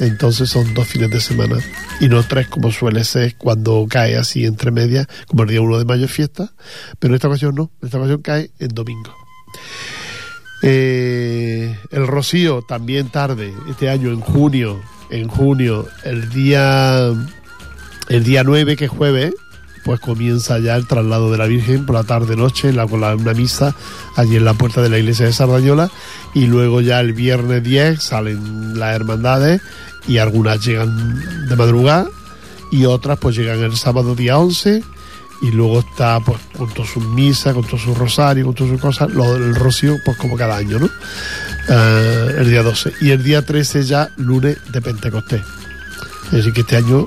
Entonces 0.00 0.48
son 0.48 0.74
dos 0.74 0.86
fines 0.86 1.10
de 1.10 1.20
semana 1.20 1.56
y 2.00 2.08
no 2.08 2.22
tres 2.22 2.46
como 2.46 2.70
suele 2.70 3.02
ser 3.02 3.34
cuando 3.36 3.84
cae 3.90 4.16
así 4.16 4.44
entre 4.44 4.70
medias, 4.70 5.08
como 5.26 5.42
el 5.42 5.48
día 5.48 5.60
1 5.60 5.78
de 5.78 5.84
mayo 5.84 6.04
es 6.04 6.12
fiesta, 6.12 6.52
pero 7.00 7.12
en 7.12 7.16
esta 7.16 7.26
ocasión 7.26 7.56
no, 7.56 7.72
esta 7.82 7.98
ocasión 7.98 8.22
cae 8.22 8.50
en 8.60 8.68
domingo. 8.68 9.12
Eh, 10.62 11.78
el 11.90 12.06
Rocío 12.06 12.62
también 12.62 13.10
tarde, 13.10 13.54
este 13.70 13.88
año 13.90 14.10
en 14.10 14.20
junio, 14.20 14.80
en 15.10 15.28
junio, 15.28 15.86
el 16.04 16.28
día 16.30 17.12
el 18.08 18.24
día 18.24 18.42
9 18.42 18.76
que 18.76 18.86
es 18.86 18.90
jueves, 18.90 19.34
pues 19.84 20.00
comienza 20.00 20.58
ya 20.58 20.76
el 20.76 20.86
traslado 20.86 21.30
de 21.30 21.38
la 21.38 21.46
Virgen 21.46 21.86
por 21.86 21.94
la 21.94 22.04
tarde 22.04 22.36
noche 22.36 22.74
con 22.88 23.00
la, 23.00 23.14
una 23.14 23.34
misa 23.34 23.74
allí 24.16 24.36
en 24.36 24.44
la 24.44 24.54
puerta 24.54 24.82
de 24.82 24.88
la 24.88 24.98
iglesia 24.98 25.26
de 25.26 25.32
Sardañola 25.32 25.90
y 26.34 26.46
luego 26.46 26.80
ya 26.80 27.00
el 27.00 27.12
viernes 27.12 27.62
10 27.62 28.02
salen 28.02 28.78
las 28.78 28.94
hermandades 28.94 29.62
y 30.06 30.18
algunas 30.18 30.64
llegan 30.64 31.48
de 31.48 31.56
madrugada 31.56 32.06
y 32.70 32.84
otras 32.84 33.18
pues 33.18 33.36
llegan 33.36 33.62
el 33.62 33.76
sábado 33.76 34.14
día 34.14 34.38
11 34.38 34.82
y 35.42 35.50
luego 35.50 35.80
está 35.80 36.20
pues 36.20 36.38
con 36.56 36.72
todas 36.72 36.90
sus 36.90 37.04
misas, 37.04 37.54
con 37.54 37.64
todo 37.64 37.78
su 37.78 37.94
rosario, 37.94 38.44
con 38.46 38.54
todas 38.54 38.72
sus 38.72 38.80
cosas, 38.80 39.10
lo 39.10 39.34
del 39.34 39.54
rocío 39.54 39.96
pues 40.04 40.16
como 40.16 40.36
cada 40.36 40.56
año, 40.56 40.78
¿no? 40.78 40.86
Uh, 40.86 42.40
el 42.40 42.50
día 42.50 42.62
12 42.62 42.92
y 43.02 43.10
el 43.10 43.22
día 43.22 43.44
13 43.44 43.82
ya 43.84 44.08
lunes 44.16 44.56
de 44.72 44.80
Pentecostés. 44.80 45.42
Es 46.26 46.32
decir 46.32 46.52
que 46.52 46.60
este 46.62 46.76
año 46.76 47.06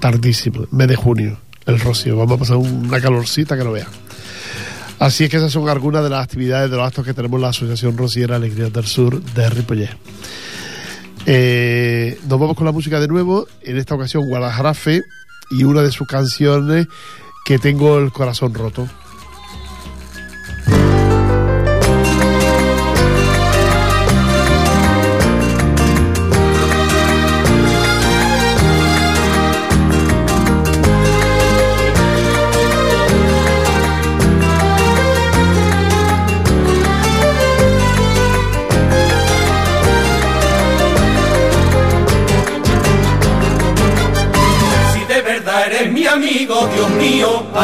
tardísimo, 0.00 0.66
mes 0.70 0.88
de 0.88 0.96
junio, 0.96 1.38
el 1.66 1.80
rocío. 1.80 2.16
Vamos 2.16 2.36
a 2.36 2.38
pasar 2.38 2.56
una 2.56 3.00
calorcita 3.00 3.56
que 3.56 3.64
no 3.64 3.72
vea. 3.72 3.86
Así 4.98 5.24
es 5.24 5.30
que 5.30 5.36
esas 5.36 5.52
son 5.52 5.68
algunas 5.68 6.02
de 6.02 6.10
las 6.10 6.24
actividades, 6.24 6.70
de 6.70 6.76
los 6.76 6.86
actos 6.86 7.04
que 7.04 7.12
tenemos 7.12 7.40
la 7.40 7.48
Asociación 7.48 7.96
Rociera 7.98 8.36
Alegría 8.36 8.70
del 8.70 8.86
Sur 8.86 9.20
de 9.20 9.50
Ripollet. 9.50 9.90
Eh, 11.26 12.18
nos 12.28 12.40
vamos 12.40 12.56
con 12.56 12.64
la 12.64 12.72
música 12.72 12.98
de 13.00 13.08
nuevo, 13.08 13.46
en 13.62 13.76
esta 13.76 13.94
ocasión 13.94 14.26
Guadalajara 14.28 14.72
Fe 14.74 15.02
y 15.50 15.64
una 15.64 15.82
de 15.82 15.90
sus 15.90 16.06
canciones 16.06 16.86
que 17.46 17.60
tengo 17.60 18.00
el 18.00 18.10
corazón 18.10 18.52
roto. 18.52 18.88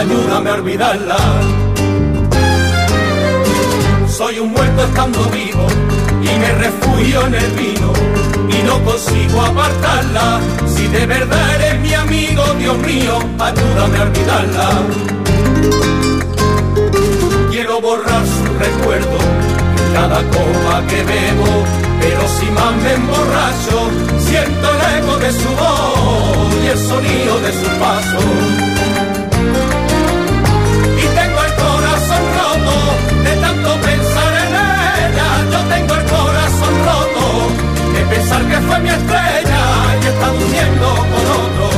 Ayúdame 0.02 0.50
a 0.50 0.54
olvidarla. 0.54 1.16
Soy 4.08 4.38
un 4.40 4.50
muerto 4.50 4.82
estando 4.84 5.20
vivo 5.30 5.66
y 6.22 6.38
me 6.42 6.50
refugio 6.64 7.26
en 7.26 7.34
el 7.34 7.50
vino 7.52 7.92
y 8.48 8.62
no 8.66 8.82
consigo 8.84 9.42
apartarla. 9.42 10.40
Si 10.74 10.88
de 10.88 11.06
verdad 11.06 11.54
eres 11.56 11.80
mi 11.80 11.94
amigo, 11.94 12.42
Dios 12.58 12.78
mío, 12.78 13.14
ayúdame 13.38 13.98
a 13.98 14.02
olvidarla. 14.02 14.68
Quiero 17.50 17.80
borrar 17.80 18.24
su 18.26 18.44
recuerdo 18.58 19.18
cada 19.94 20.20
copa 20.36 20.74
que 20.88 21.00
bebo, 21.04 21.52
pero 22.00 22.22
si 22.36 22.46
más 22.50 22.74
me 22.82 22.92
emborracho, 22.94 23.78
siento 24.18 24.66
el 24.74 24.80
eco 24.98 25.16
de 25.18 25.32
su 25.32 25.50
voz 25.62 26.54
y 26.64 26.66
el 26.66 26.78
sonido 26.78 27.40
de 27.40 27.52
su 27.52 27.68
paso. 27.78 28.81
Pensar 38.32 38.48
que 38.48 38.66
fue 38.66 38.78
mi 38.80 38.88
estrella 38.88 39.62
y 40.02 40.06
está 40.06 40.26
durmiendo 40.28 40.86
con 40.86 41.24
otro. 41.42 41.70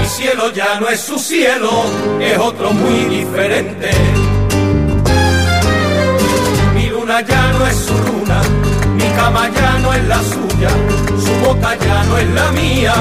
Mi 0.00 0.06
cielo 0.06 0.52
ya 0.52 0.80
no 0.80 0.88
es 0.88 1.00
su 1.00 1.18
cielo, 1.18 1.70
es 2.20 2.38
otro 2.38 2.72
muy 2.72 3.04
diferente 3.04 3.90
ya 7.26 7.52
no 7.52 7.66
es 7.66 7.76
su 7.76 7.92
luna, 7.92 8.40
mi 8.94 9.04
cama 9.16 9.50
ya 9.50 9.78
no 9.78 9.92
es 9.92 10.04
la 10.06 10.22
suya, 10.22 10.70
su 11.18 11.32
boca 11.44 11.76
ya 11.76 12.04
no 12.04 12.18
es 12.18 12.30
la 12.30 12.52
mía, 12.52 12.94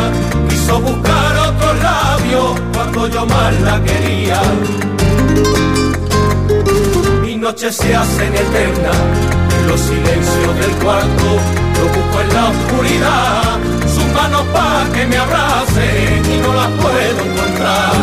quiso 0.49 0.79
buscar 0.81 1.37
otro 1.37 1.73
labio 1.75 2.55
cuando 2.73 3.07
yo 3.07 3.25
más 3.25 3.61
la 3.61 3.81
quería. 3.83 4.41
Mi 7.49 7.55
noche 7.55 7.71
se 7.71 7.95
hacen 7.95 8.35
eterna, 8.35 8.91
en 9.57 9.67
los 9.67 9.79
silencios 9.79 10.59
del 10.59 10.71
cuarto, 10.83 11.25
lo 11.79 11.85
busco 11.87 12.21
en 12.21 12.33
la 12.35 12.49
oscuridad, 12.49 13.57
sus 13.91 14.05
manos 14.13 14.43
pa' 14.53 14.85
que 14.93 15.07
me 15.07 15.17
abracen 15.17 16.31
y 16.31 16.37
no 16.43 16.53
las 16.53 16.69
puedo 16.79 17.21
encontrar. 17.25 17.93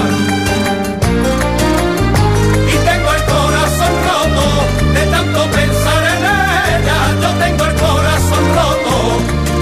de 4.94 5.06
tanto 5.12 5.40
pensar 5.44 6.02
en 6.16 6.24
ella, 6.24 6.98
yo 7.22 7.30
tengo 7.44 7.64
el 7.66 7.74
corazón 7.76 8.44
roto, 8.58 8.96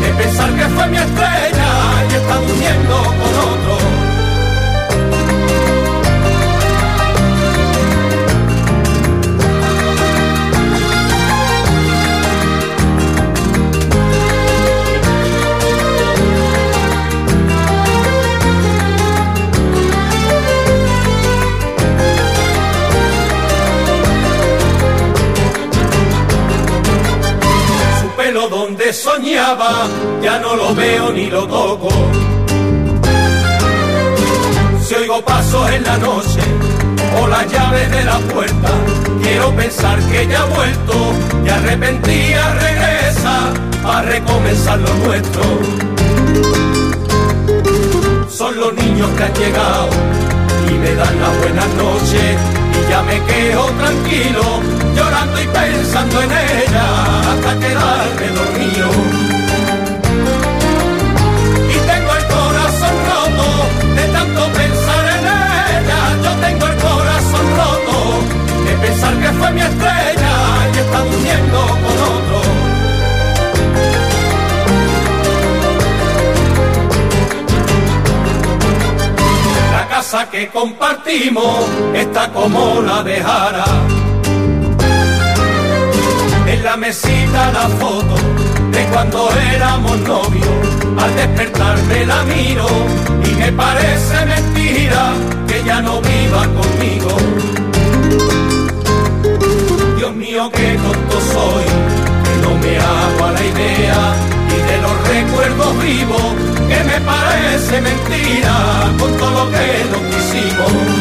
de 0.01 0.09
pensar 0.15 0.51
que 0.55 0.65
fue 0.65 0.87
mi 0.87 0.97
estrella 0.97 1.71
y 2.11 2.15
está 2.15 2.37
durmiendo 2.41 3.03
con 3.03 3.33
otro. 3.53 3.94
Soñaba, 28.95 29.89
ya 30.23 30.39
no 30.39 30.55
lo 30.57 30.75
veo 30.75 31.13
ni 31.13 31.27
lo 31.27 31.47
toco. 31.47 31.89
Si 34.87 34.95
oigo 34.95 35.21
pasos 35.23 35.71
en 35.71 35.83
la 35.83 35.99
noche 35.99 36.41
o 37.21 37.27
la 37.27 37.45
llave 37.47 37.87
de 37.89 38.05
la 38.05 38.19
puerta, 38.19 38.71
quiero 39.23 39.51
pensar 39.55 39.99
que 40.11 40.27
ya 40.27 40.43
ha 40.43 40.45
vuelto 40.47 40.95
y 41.45 41.49
arrepentía 41.49 42.55
regresa 42.55 43.53
a 43.85 44.03
recomenzar 44.03 44.79
lo 44.79 44.95
nuestro. 45.07 45.43
Son 48.29 48.57
los 48.57 48.75
niños 48.75 49.11
que 49.17 49.23
han 49.25 49.35
llegado 49.35 49.89
y 50.69 50.73
me 50.75 50.95
dan 50.95 51.21
la 51.21 51.29
buena 51.41 51.67
noche 51.83 52.37
y 52.64 52.64
ya 52.89 53.03
me 53.03 53.21
quedo 53.25 53.65
tranquilo, 53.81 54.43
llorando 54.97 55.43
y 55.43 55.47
pensando 55.47 56.23
en 56.23 56.31
ella 56.31 56.87
hasta 57.31 57.59
quedarme 57.59 58.29
dormido. 58.39 58.89
Y 61.75 61.77
tengo 61.91 62.11
el 62.21 62.25
corazón 62.37 62.95
roto 63.11 63.49
de 63.97 64.05
tanto 64.17 64.41
pensar 64.53 65.05
en 65.17 65.25
ella, 65.25 66.01
yo 66.25 66.33
tengo 66.47 66.67
el 66.67 66.77
corazón 66.77 67.47
roto 67.61 67.97
de 68.67 68.73
pensar 68.87 69.15
que 69.23 69.29
fue 69.39 69.51
mi 69.53 69.61
estrella 69.61 70.35
y 70.75 70.79
está 70.79 70.99
durmiendo 71.05 71.59
con 71.59 71.97
otro. 72.15 72.54
Casa 80.15 80.31
que 80.31 80.49
compartimos 80.49 81.69
está 81.93 82.31
como 82.31 82.81
la 82.83 83.03
dejara. 83.03 83.65
En 86.47 86.63
la 86.63 86.77
mesita 86.77 87.51
la 87.53 87.69
foto 87.81 88.15
de 88.71 88.85
cuando 88.93 89.29
éramos 89.55 89.99
novios. 90.01 90.59
Al 91.03 91.17
despertarme 91.17 92.07
la 92.07 92.23
miro 92.25 92.69
y 93.29 93.35
me 93.35 93.51
parece 93.53 94.27
mentira 94.27 95.13
que 95.49 95.65
ya 95.65 95.81
no 95.81 96.01
viva 96.01 96.43
conmigo. 96.59 97.13
Dios 99.97 100.15
mío, 100.15 100.51
qué 100.55 100.79
tonto 100.85 101.17
soy, 101.33 101.65
que 102.25 102.35
no 102.43 102.55
me 102.63 102.79
hago 102.79 103.25
a 103.25 103.33
la 103.33 103.45
idea 103.45 104.35
de 104.44 104.44
recuerdos 105.05 105.83
vivos 105.83 106.35
que 106.69 106.85
me 106.85 107.01
parece 107.01 107.81
mentira 107.81 108.93
con 108.99 109.17
todo 109.17 109.31
lo 109.31 109.51
que 109.51 109.85
nos 109.91 110.15
quisimos. 110.15 110.94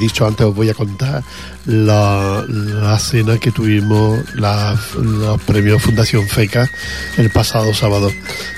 Dicho 0.00 0.26
antes, 0.26 0.46
os 0.46 0.54
voy 0.54 0.68
a 0.68 0.74
contar 0.74 1.22
la, 1.66 2.98
cena 2.98 3.38
que 3.38 3.52
tuvimos, 3.52 4.18
los 4.34 5.42
premios 5.42 5.82
Fundación 5.82 6.26
FECA, 6.26 6.68
el 7.16 7.30
pasado 7.30 7.72
sábado. 7.74 8.10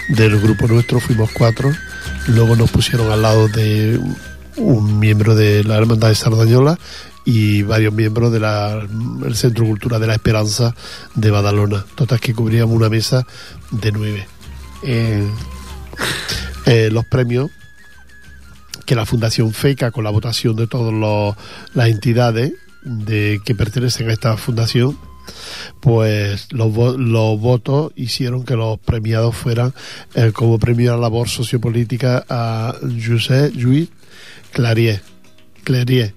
Del 0.08 0.40
grupo 0.40 0.66
nuestro 0.68 1.00
fuimos 1.00 1.30
cuatro, 1.32 1.70
luego 2.28 2.56
nos 2.56 2.70
pusieron 2.70 3.10
al 3.10 3.22
lado 3.22 3.48
de 3.48 4.00
un 4.56 4.98
miembro 4.98 5.34
de 5.34 5.64
la 5.64 5.76
Hermandad 5.76 6.08
de 6.08 6.14
Sardañola 6.14 6.78
y 7.24 7.62
varios 7.62 7.92
miembros 7.92 8.32
del 8.32 9.34
Centro 9.34 9.64
Cultura 9.64 9.98
de 9.98 10.06
la 10.06 10.14
Esperanza 10.14 10.74
de 11.14 11.30
Badalona. 11.30 11.84
Total 11.94 12.20
que 12.20 12.34
cubríamos 12.34 12.74
una 12.74 12.88
mesa 12.88 13.26
de 13.70 13.92
nueve. 13.92 14.26
Eh, 14.82 15.28
eh, 16.66 16.88
los 16.90 17.04
premios 17.06 17.50
que 18.84 18.94
la 18.94 19.06
Fundación 19.06 19.52
FECA, 19.52 19.90
con 19.90 20.04
la 20.04 20.10
votación 20.10 20.56
de 20.56 20.66
todas 20.66 21.36
las 21.74 21.88
entidades 21.88 22.52
de, 22.82 23.40
que 23.44 23.54
pertenecen 23.54 24.10
a 24.10 24.12
esta 24.12 24.36
fundación, 24.36 24.98
pues 25.80 26.52
los, 26.52 26.74
los 26.98 27.40
votos 27.40 27.92
hicieron 27.94 28.44
que 28.44 28.56
los 28.56 28.78
premiados 28.78 29.36
fueran 29.36 29.72
eh, 30.14 30.32
como 30.32 30.58
premio 30.58 30.92
a 30.92 30.96
la 30.96 31.02
labor 31.02 31.28
sociopolítica 31.28 32.24
a 32.28 32.74
José 33.06 33.52
Lluís 33.54 33.88
Clarier, 34.52 35.02
Clarier 35.64 36.14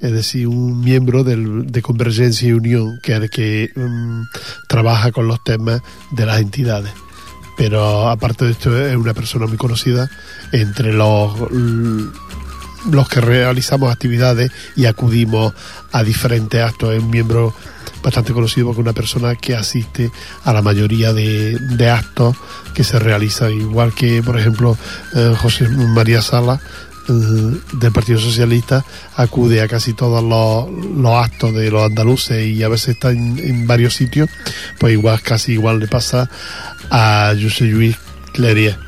es 0.00 0.12
decir, 0.12 0.46
un 0.46 0.80
miembro 0.80 1.24
del, 1.24 1.72
de 1.72 1.82
Convergencia 1.82 2.48
y 2.48 2.52
Unión 2.52 3.00
que, 3.02 3.28
que 3.30 3.70
mm, 3.74 4.22
trabaja 4.68 5.10
con 5.10 5.26
los 5.26 5.42
temas 5.42 5.80
de 6.12 6.26
las 6.26 6.40
entidades 6.40 6.92
pero 7.56 8.08
aparte 8.08 8.44
de 8.44 8.52
esto 8.52 8.76
es 8.78 8.96
una 8.96 9.14
persona 9.14 9.46
muy 9.46 9.56
conocida 9.56 10.10
entre 10.52 10.92
los 10.92 11.34
los 12.90 13.08
que 13.08 13.20
realizamos 13.20 13.90
actividades 13.92 14.50
y 14.76 14.86
acudimos 14.86 15.52
a 15.92 16.02
diferentes 16.02 16.62
actos. 16.62 16.94
Es 16.94 17.02
un 17.02 17.10
miembro 17.10 17.54
bastante 18.02 18.32
conocido 18.32 18.66
porque 18.66 18.80
es 18.80 18.84
una 18.84 18.92
persona 18.92 19.34
que 19.34 19.56
asiste 19.56 20.10
a 20.44 20.52
la 20.52 20.62
mayoría 20.62 21.12
de, 21.12 21.90
actos 21.90 22.36
que 22.74 22.84
se 22.84 22.98
realizan, 22.98 23.52
igual 23.52 23.92
que, 23.94 24.22
por 24.22 24.38
ejemplo, 24.38 24.76
eh, 25.14 25.34
José 25.36 25.68
María 25.68 26.22
Sala 26.22 26.60
eh, 27.08 27.12
del 27.72 27.92
Partido 27.92 28.18
Socialista 28.18 28.84
acude 29.14 29.60
a 29.60 29.68
casi 29.68 29.92
todos 29.94 30.22
los, 30.22 31.14
actos 31.16 31.54
de 31.54 31.70
los 31.70 31.84
andaluces 31.84 32.46
y 32.46 32.62
a 32.62 32.68
veces 32.68 32.90
está 32.90 33.10
en, 33.10 33.66
varios 33.66 33.94
sitios, 33.94 34.28
pues 34.78 34.92
igual, 34.92 35.20
casi 35.22 35.52
igual 35.52 35.78
le 35.78 35.88
pasa 35.88 36.28
a 36.90 37.34
José 37.40 37.64
Luis 37.64 37.96
Clería. 38.32 38.78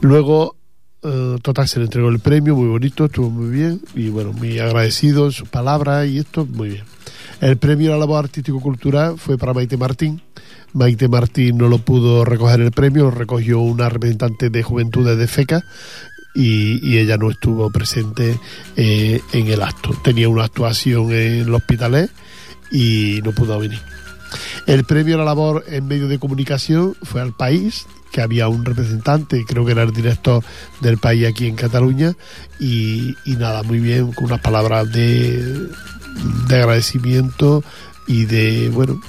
Luego, 0.00 0.56
eh, 1.02 1.36
total, 1.42 1.68
se 1.68 1.78
le 1.78 1.86
entregó 1.86 2.08
el 2.08 2.20
premio, 2.20 2.56
muy 2.56 2.68
bonito, 2.68 3.06
estuvo 3.06 3.30
muy 3.30 3.50
bien 3.50 3.80
y 3.94 4.08
bueno, 4.08 4.32
muy 4.32 4.58
agradecido 4.58 5.26
en 5.26 5.32
sus 5.32 5.48
palabras 5.48 6.06
y 6.06 6.18
esto, 6.18 6.44
muy 6.46 6.70
bien. 6.70 6.84
El 7.40 7.56
premio 7.56 7.90
a 7.90 7.94
la 7.94 8.00
labor 8.00 8.24
artístico-cultural 8.24 9.18
fue 9.18 9.38
para 9.38 9.54
Maite 9.54 9.76
Martín. 9.76 10.22
Maite 10.72 11.08
Martín 11.08 11.56
no 11.56 11.68
lo 11.68 11.78
pudo 11.78 12.24
recoger 12.24 12.60
el 12.60 12.72
premio, 12.72 13.04
lo 13.04 13.10
recogió 13.10 13.60
una 13.60 13.88
representante 13.88 14.50
de 14.50 14.62
Juventudes 14.62 15.16
de 15.16 15.26
FECA 15.26 15.64
y, 16.34 16.98
ella 16.98 17.16
no 17.16 17.30
estuvo 17.30 17.70
presente 17.70 18.38
eh, 18.76 19.20
en 19.32 19.46
el 19.48 19.62
acto. 19.62 19.90
Tenía 20.02 20.28
una 20.28 20.44
actuación 20.44 21.12
en 21.12 21.42
el 21.42 21.54
hospital 21.54 22.10
y 22.70 23.20
no 23.24 23.32
pudo 23.32 23.58
venir. 23.58 23.97
El 24.66 24.84
premio 24.84 25.14
a 25.14 25.18
la 25.18 25.24
labor 25.24 25.64
en 25.68 25.86
medios 25.86 26.08
de 26.08 26.18
comunicación 26.18 26.94
fue 27.02 27.20
al 27.20 27.32
país, 27.32 27.86
que 28.12 28.20
había 28.20 28.48
un 28.48 28.64
representante, 28.64 29.44
creo 29.46 29.64
que 29.64 29.72
era 29.72 29.82
el 29.82 29.92
director 29.92 30.42
del 30.80 30.98
país 30.98 31.26
aquí 31.26 31.46
en 31.46 31.56
Cataluña, 31.56 32.14
y, 32.58 33.14
nada, 33.26 33.62
muy 33.62 33.80
bien, 33.80 34.12
con 34.12 34.26
unas 34.26 34.40
palabras 34.40 34.90
de, 34.90 35.68
de 36.48 36.56
agradecimiento 36.56 37.62
y 38.06 38.24
de, 38.24 38.70
bueno, 38.70 39.00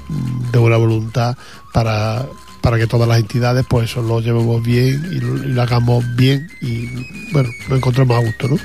de 0.51 0.59
buena 0.59 0.77
voluntad 0.77 1.37
para, 1.73 2.25
para 2.61 2.77
que 2.77 2.87
todas 2.87 3.07
las 3.07 3.19
entidades 3.19 3.65
pues 3.67 3.89
eso 3.89 4.01
lo 4.01 4.19
llevemos 4.19 4.61
bien 4.61 5.09
y 5.11 5.19
lo, 5.19 5.61
hagamos 5.61 6.03
bien 6.15 6.49
y 6.61 7.31
bueno, 7.31 7.49
lo 7.69 7.75
encontremos 7.77 8.17
a 8.17 8.25
gusto, 8.25 8.49
¿no? 8.49 8.57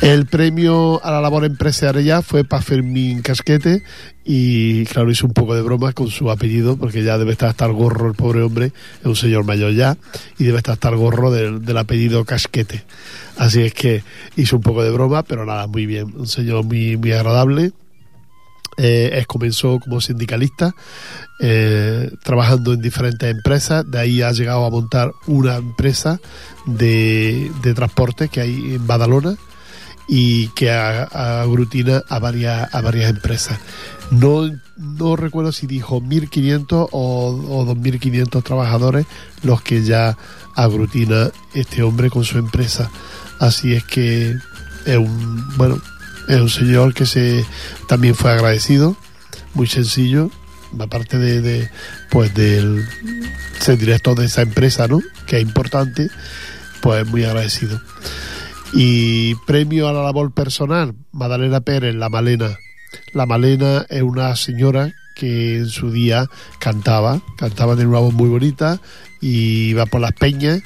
El 0.00 0.26
premio 0.26 1.04
a 1.04 1.10
la 1.10 1.20
labor 1.20 1.44
empresarial 1.44 2.22
fue 2.22 2.44
para 2.44 2.62
Fermín 2.62 3.22
Casquete 3.22 3.82
y 4.24 4.84
claro, 4.86 5.10
hizo 5.10 5.26
un 5.26 5.32
poco 5.32 5.54
de 5.54 5.62
broma 5.62 5.92
con 5.92 6.08
su 6.08 6.30
apellido 6.30 6.76
porque 6.76 7.02
ya 7.02 7.18
debe 7.18 7.32
estar 7.32 7.48
hasta 7.48 7.66
el 7.66 7.72
gorro 7.72 8.08
el 8.08 8.14
pobre 8.14 8.42
hombre, 8.42 8.72
es 9.00 9.06
un 9.06 9.16
señor 9.16 9.44
mayor 9.44 9.72
ya 9.72 9.96
y 10.38 10.44
debe 10.44 10.58
estar 10.58 10.74
hasta 10.74 10.88
el 10.88 10.96
gorro 10.96 11.30
del, 11.30 11.64
del 11.64 11.78
apellido 11.78 12.24
Casquete. 12.24 12.84
Así 13.36 13.62
es 13.62 13.74
que 13.74 14.02
hizo 14.36 14.56
un 14.56 14.62
poco 14.62 14.82
de 14.82 14.90
broma, 14.90 15.22
pero 15.22 15.44
nada, 15.46 15.66
muy 15.66 15.86
bien, 15.86 16.12
un 16.16 16.26
señor 16.26 16.64
muy, 16.64 16.96
muy 16.96 17.12
agradable 17.12 17.72
eh, 18.76 19.24
comenzó 19.26 19.78
como 19.80 20.00
sindicalista, 20.00 20.74
eh, 21.40 22.10
trabajando 22.22 22.72
en 22.72 22.80
diferentes 22.80 23.30
empresas. 23.30 23.88
De 23.90 23.98
ahí 23.98 24.22
ha 24.22 24.32
llegado 24.32 24.64
a 24.64 24.70
montar 24.70 25.12
una 25.26 25.56
empresa 25.56 26.20
de, 26.66 27.50
transporte 27.74 28.28
que 28.28 28.40
hay 28.40 28.74
en 28.74 28.86
Badalona 28.86 29.36
y 30.06 30.48
que 30.48 30.70
aglutina 30.70 32.02
a 32.08 32.18
varias, 32.18 32.74
a 32.74 32.80
varias 32.80 33.10
empresas. 33.10 33.58
No, 34.10 34.50
no 34.76 35.16
recuerdo 35.16 35.50
si 35.52 35.66
dijo 35.66 36.00
1.500 36.00 36.88
o, 36.90 36.90
o 36.92 37.74
2.500 37.74 38.42
trabajadores 38.42 39.06
los 39.42 39.62
que 39.62 39.82
ya 39.82 40.16
aglutina 40.54 41.30
este 41.54 41.82
hombre 41.82 42.10
con 42.10 42.24
su 42.24 42.38
empresa. 42.38 42.90
Así 43.40 43.74
es 43.74 43.84
que 43.84 44.36
es 44.86 44.96
un, 44.96 45.56
bueno, 45.56 45.80
es 46.28 46.40
un 46.40 46.50
señor 46.50 46.94
que 46.94 47.06
se 47.06 47.44
también 47.88 48.14
fue 48.14 48.32
agradecido, 48.32 48.96
muy 49.54 49.66
sencillo, 49.66 50.30
aparte 50.78 51.18
de, 51.18 51.40
de 51.40 51.70
pues 52.10 52.34
del 52.34 52.84
ser 53.60 53.78
director 53.78 54.18
de 54.18 54.26
esa 54.26 54.42
empresa, 54.42 54.88
¿no? 54.88 55.00
Que 55.26 55.36
es 55.36 55.42
importante, 55.42 56.08
pues 56.80 57.06
muy 57.06 57.24
agradecido. 57.24 57.80
Y 58.72 59.34
premio 59.46 59.88
a 59.88 59.92
la 59.92 60.02
labor 60.02 60.32
personal, 60.32 60.94
Madalena 61.12 61.60
Pérez, 61.60 61.94
La 61.94 62.08
Malena. 62.08 62.58
La 63.12 63.26
Malena 63.26 63.86
es 63.88 64.02
una 64.02 64.34
señora 64.36 64.92
que 65.14 65.58
en 65.58 65.68
su 65.68 65.92
día 65.92 66.26
cantaba, 66.58 67.22
cantaba 67.36 67.76
de 67.76 67.86
una 67.86 68.00
voz 68.00 68.12
muy 68.12 68.28
bonita 68.28 68.80
y 69.20 69.68
iba 69.68 69.86
por 69.86 70.00
las 70.00 70.12
peñas 70.12 70.60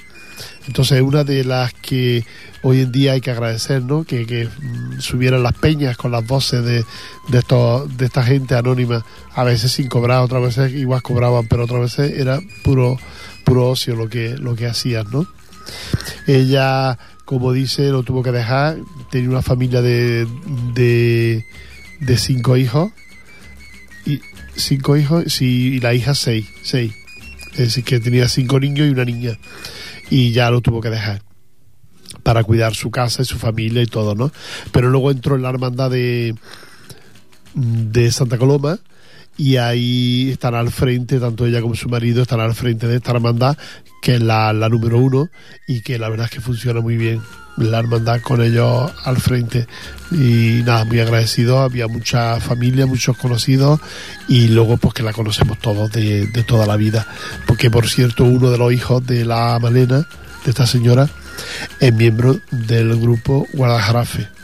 Entonces, 0.68 1.00
una 1.00 1.24
de 1.24 1.44
las 1.44 1.72
que 1.72 2.24
hoy 2.62 2.82
en 2.82 2.92
día 2.92 3.12
hay 3.12 3.22
que 3.22 3.30
agradecer, 3.30 3.82
¿no? 3.82 4.04
Que, 4.04 4.26
que 4.26 4.46
mm, 4.46 5.00
subieran 5.00 5.42
las 5.42 5.54
peñas 5.54 5.96
con 5.96 6.12
las 6.12 6.26
voces 6.26 6.62
de, 6.62 6.84
de, 7.28 7.38
estos, 7.38 7.96
de 7.96 8.04
esta 8.04 8.22
gente 8.22 8.54
anónima, 8.54 9.04
a 9.34 9.44
veces 9.44 9.72
sin 9.72 9.88
cobrar, 9.88 10.20
otras 10.20 10.42
veces 10.42 10.74
igual 10.74 11.00
cobraban, 11.00 11.48
pero 11.48 11.64
otras 11.64 11.80
veces 11.80 12.20
era 12.20 12.38
puro, 12.62 12.98
puro 13.44 13.70
ocio 13.70 13.96
lo 13.96 14.10
que, 14.10 14.36
lo 14.36 14.54
que 14.54 14.66
hacían, 14.66 15.06
¿no? 15.10 15.26
Ella, 16.26 16.98
como 17.24 17.54
dice, 17.54 17.88
lo 17.88 18.02
tuvo 18.02 18.22
que 18.22 18.32
dejar, 18.32 18.76
tenía 19.10 19.30
una 19.30 19.42
familia 19.42 19.80
de, 19.80 20.26
de, 20.74 22.16
cinco 22.18 22.58
hijos, 22.58 22.92
y 24.04 24.20
cinco 24.54 24.98
hijos, 24.98 25.32
sí, 25.32 25.76
y 25.76 25.80
la 25.80 25.94
hija 25.94 26.14
seis, 26.14 26.46
seis. 26.62 26.92
Es 27.52 27.58
decir, 27.58 27.84
que 27.84 28.00
tenía 28.00 28.28
cinco 28.28 28.60
niños 28.60 28.86
y 28.86 28.90
una 28.90 29.06
niña 29.06 29.38
y 30.10 30.32
ya 30.32 30.50
lo 30.50 30.60
tuvo 30.60 30.80
que 30.80 30.90
dejar 30.90 31.22
para 32.22 32.44
cuidar 32.44 32.74
su 32.74 32.90
casa 32.90 33.22
y 33.22 33.24
su 33.24 33.38
familia 33.38 33.82
y 33.82 33.86
todo, 33.86 34.14
¿no? 34.14 34.30
Pero 34.72 34.90
luego 34.90 35.10
entró 35.10 35.36
en 35.36 35.42
la 35.42 35.50
hermandad 35.50 35.90
de, 35.90 36.34
de 37.54 38.12
Santa 38.12 38.38
Coloma 38.38 38.78
y 39.38 39.56
ahí 39.56 40.30
están 40.32 40.54
al 40.56 40.70
frente, 40.70 41.18
tanto 41.20 41.46
ella 41.46 41.62
como 41.62 41.76
su 41.76 41.88
marido 41.88 42.20
están 42.20 42.40
al 42.40 42.54
frente 42.54 42.88
de 42.88 42.96
esta 42.96 43.12
hermandad, 43.12 43.56
que 44.02 44.16
es 44.16 44.20
la, 44.20 44.52
la 44.52 44.68
número 44.68 44.98
uno 44.98 45.30
y 45.66 45.80
que 45.80 45.98
la 45.98 46.08
verdad 46.08 46.26
es 46.26 46.32
que 46.32 46.40
funciona 46.40 46.80
muy 46.80 46.96
bien 46.96 47.22
la 47.56 47.78
hermandad 47.78 48.20
con 48.20 48.42
ellos 48.42 48.92
al 49.04 49.16
frente. 49.18 49.66
Y 50.10 50.62
nada, 50.64 50.84
muy 50.84 51.00
agradecido, 51.00 51.60
había 51.60 51.86
mucha 51.86 52.40
familia, 52.40 52.86
muchos 52.86 53.16
conocidos 53.16 53.80
y 54.28 54.48
luego 54.48 54.76
pues 54.76 54.92
que 54.94 55.02
la 55.04 55.12
conocemos 55.12 55.58
todos 55.58 55.90
de, 55.92 56.26
de 56.26 56.42
toda 56.42 56.66
la 56.66 56.76
vida, 56.76 57.06
porque 57.46 57.70
por 57.70 57.88
cierto 57.88 58.24
uno 58.24 58.50
de 58.50 58.58
los 58.58 58.72
hijos 58.72 59.06
de 59.06 59.24
la 59.24 59.58
Malena, 59.60 60.06
de 60.44 60.50
esta 60.50 60.66
señora, 60.66 61.08
es 61.78 61.94
miembro 61.94 62.40
del 62.50 62.96
grupo 62.98 63.46
Guadalajarafe. 63.52 64.37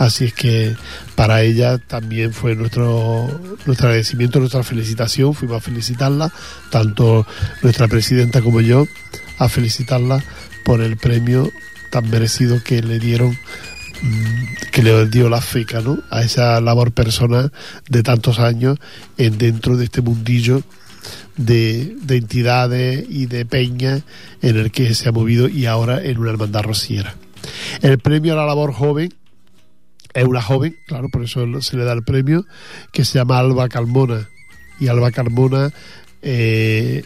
Así 0.00 0.24
es 0.24 0.32
que 0.32 0.74
para 1.14 1.42
ella 1.42 1.76
también 1.76 2.32
fue 2.32 2.56
nuestro, 2.56 3.28
nuestro 3.66 3.88
agradecimiento, 3.88 4.38
nuestra 4.38 4.62
felicitación. 4.62 5.34
Fuimos 5.34 5.58
a 5.58 5.60
felicitarla, 5.60 6.32
tanto 6.70 7.26
nuestra 7.60 7.86
presidenta 7.86 8.40
como 8.40 8.62
yo, 8.62 8.86
a 9.36 9.50
felicitarla 9.50 10.24
por 10.64 10.80
el 10.80 10.96
premio 10.96 11.50
tan 11.90 12.08
merecido 12.08 12.64
que 12.64 12.80
le 12.80 12.98
dieron 12.98 13.28
mm, 14.00 14.70
que 14.72 14.82
le 14.82 15.06
dio 15.06 15.28
la 15.28 15.42
FECA 15.42 15.82
¿no? 15.82 15.98
a 16.08 16.22
esa 16.22 16.62
labor 16.62 16.92
personal 16.92 17.52
de 17.90 18.02
tantos 18.02 18.38
años 18.38 18.78
en 19.18 19.36
dentro 19.36 19.76
de 19.76 19.84
este 19.84 20.00
mundillo 20.00 20.62
de, 21.36 21.94
de 22.00 22.16
entidades 22.16 23.04
y 23.06 23.26
de 23.26 23.44
peñas 23.44 24.02
en 24.40 24.56
el 24.56 24.70
que 24.70 24.94
se 24.94 25.10
ha 25.10 25.12
movido 25.12 25.46
y 25.46 25.66
ahora 25.66 26.02
en 26.02 26.16
una 26.16 26.30
hermandad 26.30 26.62
rociera. 26.62 27.16
El 27.82 27.98
premio 27.98 28.32
a 28.32 28.36
la 28.36 28.46
labor 28.46 28.72
joven 28.72 29.19
es 30.14 30.24
una 30.24 30.42
joven, 30.42 30.76
claro, 30.86 31.08
por 31.08 31.22
eso 31.24 31.46
se 31.62 31.76
le 31.76 31.84
da 31.84 31.92
el 31.92 32.02
premio, 32.02 32.44
que 32.92 33.04
se 33.04 33.18
llama 33.18 33.38
Alba 33.38 33.68
Carmona. 33.68 34.28
Y 34.80 34.88
Alba 34.88 35.10
Carmona 35.10 35.70
eh, 36.22 37.02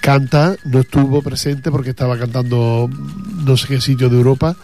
canta, 0.00 0.56
no 0.64 0.80
estuvo 0.80 1.22
presente 1.22 1.70
porque 1.70 1.90
estaba 1.90 2.18
cantando 2.18 2.88
no 3.44 3.56
sé 3.56 3.68
qué 3.68 3.80
sitio 3.80 4.08
de 4.08 4.16
Europa 4.16 4.56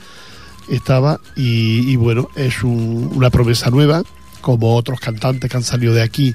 estaba 0.71 1.21
y, 1.37 1.91
y 1.91 1.97
bueno, 1.97 2.29
es 2.35 2.63
un- 2.65 3.11
una 3.15 3.31
promesa 3.31 3.71
nueva, 3.71 4.03
como 4.41 4.75
otros 4.75 4.99
cantantes 5.01 5.51
que 5.51 5.57
han 5.57 5.63
salido 5.63 5.93
de 5.95 6.03
aquí, 6.03 6.35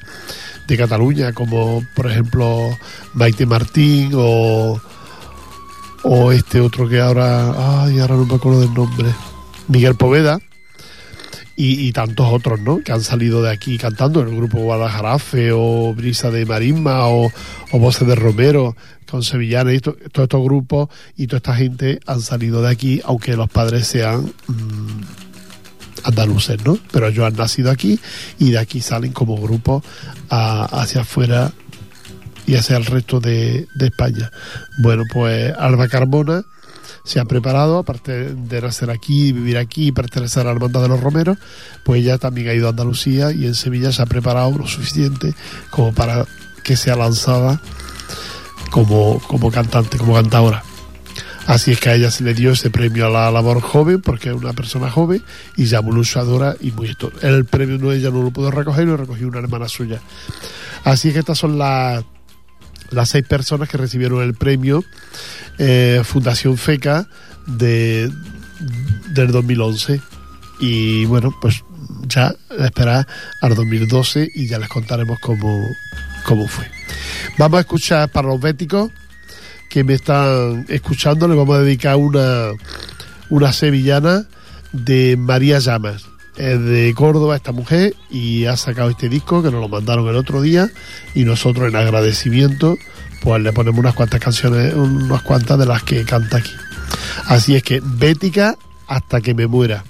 de 0.68 0.78
Cataluña, 0.78 1.34
como 1.34 1.84
por 1.96 2.10
ejemplo 2.10 2.70
Maite 3.14 3.46
Martín 3.46 4.12
o, 4.14 4.80
o 6.04 6.32
este 6.32 6.62
otro 6.62 6.88
que 6.88 7.00
ahora, 7.02 7.84
ay, 7.84 8.00
ahora 8.00 8.16
no 8.16 8.26
me 8.26 8.36
acuerdo 8.36 8.62
del 8.62 8.74
nombre, 8.74 9.08
Miguel 9.68 9.96
Poveda 9.96 10.40
y, 11.62 11.88
y 11.88 11.92
tantos 11.92 12.26
otros, 12.32 12.60
¿no? 12.62 12.80
Que 12.84 12.92
han 12.92 13.02
salido 13.02 13.44
de 13.44 13.52
aquí 13.52 13.78
cantando, 13.78 14.22
el 14.22 14.36
grupo 14.36 14.58
Guadalajarafe 14.60 15.52
o 15.54 15.94
Brisa 15.94 16.32
de 16.32 16.46
Marisma 16.46 17.08
o, 17.08 17.32
Voces 17.74 18.08
de 18.08 18.16
Romero 18.16 18.76
con 19.10 19.22
Sevillana 19.24 19.72
y 19.74 19.80
to- 19.80 19.96
todos 20.12 20.26
estos 20.26 20.44
grupos 20.44 20.90
y 21.18 21.28
toda 21.28 21.38
esta 21.38 21.56
gente 21.56 22.00
han 22.08 22.22
salido 22.22 22.62
de 22.62 22.70
aquí, 22.70 23.02
aunque 23.06 23.36
los 23.36 23.50
padres 23.50 23.86
sean 23.86 24.34
mm, 24.48 25.02
andaluces, 26.04 26.64
¿no? 26.66 26.78
Pero 26.92 27.08
ellos 27.08 27.26
han 27.26 27.36
nacido 27.36 27.70
aquí 27.72 28.00
y 28.40 28.52
de 28.52 28.60
aquí 28.60 28.82
salen 28.82 29.12
como 29.12 29.38
grupo 29.38 29.84
a- 30.30 30.66
hacia 30.82 31.02
afuera 31.02 31.52
y 32.48 32.56
hacia 32.56 32.78
el 32.78 32.86
resto 32.86 33.20
de, 33.20 33.68
de 33.76 33.86
España. 33.86 34.32
Bueno, 34.80 35.04
pues 35.14 35.54
Alba 35.58 35.88
Carmona 35.88 36.44
se 37.04 37.20
ha 37.20 37.26
preparado, 37.26 37.78
aparte 37.78 38.34
de 38.34 38.62
nacer 38.62 38.90
aquí, 38.90 39.32
vivir 39.32 39.58
aquí 39.58 39.88
y 39.88 39.92
pertenecer 39.92 40.42
a 40.42 40.46
la 40.46 40.52
Hermandad 40.52 40.84
de 40.84 40.90
los 40.90 41.00
Romeros, 41.00 41.38
pues 41.84 42.02
ella 42.02 42.18
también 42.18 42.50
ha 42.50 42.54
ido 42.54 42.68
a 42.68 42.72
Andalucía 42.72 43.32
y 43.32 43.46
en 43.46 43.56
Sevilla 43.56 43.92
se 43.92 44.02
ha 44.02 44.06
preparado 44.06 44.58
lo 44.58 44.68
suficiente 44.68 45.34
como 45.70 45.94
para 45.94 46.26
que 46.64 46.76
sea 46.76 46.96
lanzada 46.96 47.62
como, 48.72 49.20
como 49.28 49.52
cantante, 49.52 49.98
como 49.98 50.14
cantadora. 50.14 50.64
Así 51.48 51.72
es 51.72 51.80
que 51.80 51.90
a 51.90 51.96
ella 51.96 52.12
se 52.12 52.24
le 52.24 52.34
dio 52.34 52.52
ese 52.52 52.70
premio 52.70 53.08
a 53.08 53.10
la 53.10 53.32
labor 53.32 53.62
joven, 53.62 54.02
porque 54.02 54.30
es 54.30 54.36
una 54.36 54.54
persona 54.54 54.90
joven 54.90 55.24
y 55.58 55.66
ya 55.66 55.82
muy 55.82 55.94
luchadora 55.94 56.56
y 56.62 56.72
muy 56.72 56.90
esto. 56.90 57.12
El 57.22 57.46
premio 57.46 57.78
no 57.78 57.92
ella 57.92 58.12
no 58.12 58.22
lo 58.22 58.32
pudo 58.32 58.52
recoger, 58.52 58.88
lo 58.88 58.96
recogió 58.96 59.28
una 59.28 59.40
hermana 59.40 59.68
suya. 59.68 60.00
Así 60.84 61.10
es 61.10 61.14
que 61.14 61.20
estas 61.20 61.40
son 61.40 61.58
las 61.58 62.04
las 62.92 63.10
seis 63.10 63.26
personas 63.26 63.70
que 63.70 63.78
recibieron 63.78 64.22
el 64.22 64.34
premio 64.34 64.84
eh, 65.58 66.02
Fundación 66.04 66.58
FECA 66.58 67.08
de, 67.48 68.12
del 69.14 69.32
2011. 69.32 70.02
Y 70.60 71.06
bueno, 71.06 71.34
pues 71.42 71.64
ya 72.08 72.34
esperar 72.60 73.08
al 73.42 73.56
2012 73.56 74.30
y 74.36 74.48
ya 74.48 74.60
les 74.60 74.70
contaremos 74.70 75.20
cómo, 75.20 75.68
cómo 76.26 76.48
fue. 76.48 76.70
Vamos 77.38 77.58
a 77.58 77.62
escuchar 77.62 78.10
para 78.10 78.28
los 78.28 78.40
béticos 78.40 78.92
que 79.70 79.84
me 79.84 79.94
están 79.94 80.66
escuchando, 80.68 81.28
les 81.28 81.38
vamos 81.38 81.56
a 81.56 81.62
dedicar 81.62 81.96
una, 81.96 82.52
una 83.30 83.54
sevillana 83.54 84.26
de 84.74 85.16
María 85.18 85.60
Llamas. 85.60 86.11
Es 86.42 86.60
de 86.60 86.92
Córdoba 86.96 87.36
esta 87.36 87.52
mujer 87.52 87.96
y 88.10 88.46
ha 88.46 88.58
sacado 88.58 88.90
este 88.90 89.10
disco 89.10 89.44
que 89.44 89.52
nos 89.52 89.62
lo 89.62 89.70
mandaron 89.70 90.08
el 90.08 90.16
otro 90.16 90.42
día 90.42 90.72
y 91.14 91.24
nosotros 91.24 91.70
en 91.70 91.76
agradecimiento 91.76 92.80
pues 93.22 93.44
le 93.44 93.54
ponemos 93.54 93.80
unas 93.80 93.94
cuantas 93.94 94.20
canciones, 94.20 94.74
unas 94.74 95.22
cuantas 95.22 95.60
de 95.60 95.68
las 95.68 95.84
que 95.84 96.04
canta 96.04 96.38
aquí. 96.38 96.50
Así 97.28 97.56
es 97.56 97.62
que 97.62 97.80
Bética 97.84 98.58
hasta 98.88 99.22
que 99.22 99.36
me 99.36 99.46
muera. 99.46 99.84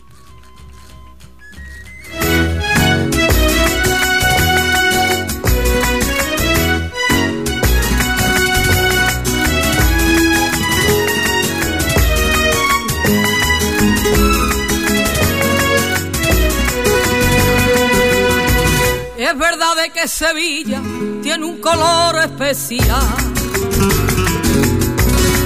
Que 20.01 20.07
Sevilla 20.07 20.81
tiene 21.21 21.45
un 21.45 21.61
color 21.61 22.15
especial. 22.23 23.05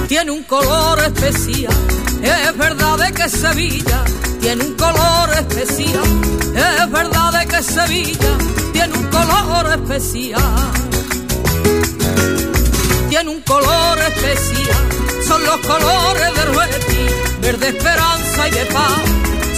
Tiene 0.08 0.30
un 0.30 0.44
color 0.44 0.98
especial. 1.00 1.74
Es 2.22 2.56
verdad 2.56 2.96
de 2.96 3.12
que 3.12 3.28
Sevilla 3.28 4.02
tiene 4.40 4.64
un 4.64 4.74
color 4.74 5.28
especial. 5.38 6.04
Es 6.54 6.90
verdad 6.90 7.38
de 7.38 7.46
que 7.46 7.62
Sevilla 7.62 8.38
tiene 8.72 8.96
un 8.96 9.04
color 9.08 9.72
especial. 9.72 10.72
Tiene 13.10 13.30
un 13.30 13.42
color 13.42 13.98
especial. 13.98 14.88
Son 15.28 15.44
los 15.44 15.58
colores 15.58 16.34
de 16.34 16.44
Rueti, 16.46 17.06
verde 17.42 17.68
esperanza 17.68 18.48
y 18.48 18.50
de 18.52 18.64
paz. 18.66 19.02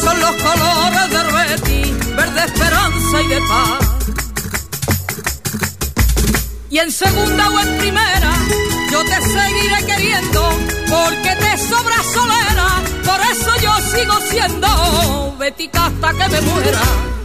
Son 0.03 0.21
los 0.21 0.35
colores 0.43 1.11
de 1.11 1.23
Rueti, 1.23 1.93
verde 2.17 2.45
esperanza 2.47 3.23
y 3.23 3.29
de 3.29 3.41
paz. 3.49 3.98
Y 6.71 6.79
en 6.79 6.93
segunda 6.93 7.49
o 7.49 7.61
en 7.61 7.79
primera, 7.79 8.33
yo 8.91 9.03
te 9.03 9.21
seguiré 9.23 9.87
queriendo, 9.87 10.51
porque 10.89 11.37
te 11.37 11.59
sobra 11.59 11.97
solera, 12.13 12.83
por 13.05 13.21
eso 13.21 13.51
yo 13.63 13.73
sigo 13.91 14.15
siendo 14.31 15.37
Betica 15.39 15.87
hasta 15.87 16.13
que 16.13 16.29
me 16.29 16.41
muera. 16.43 17.18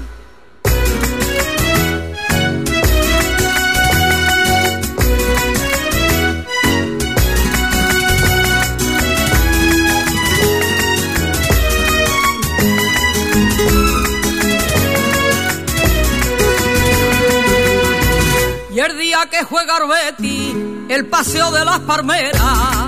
Y 18.73 18.79
el 18.79 18.97
día 18.97 19.27
que 19.29 19.43
juega 19.43 19.75
Arbeti, 19.75 20.85
el 20.89 21.05
paseo 21.05 21.51
de 21.51 21.63
las 21.63 21.79
palmeras. 21.81 22.87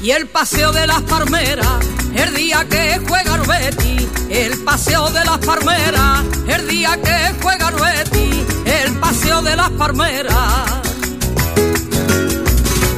y 0.00 0.12
el 0.12 0.28
paseo 0.28 0.70
de 0.70 0.86
las 0.86 1.02
palmeras, 1.02 1.84
el 2.14 2.32
día 2.36 2.64
que 2.70 3.00
juega 3.08 3.38
Betty, 3.38 4.08
el 4.30 4.62
paseo 4.62 5.08
de 5.10 5.24
las 5.24 5.38
palmeras, 5.38 6.24
el 6.46 6.68
día 6.68 6.96
que 7.02 7.34
juega 7.42 7.70
Betty, 7.72 8.46
el 8.66 8.92
paseo 9.00 9.42
de 9.42 9.56
las 9.56 9.70
palmeras. 9.70 10.36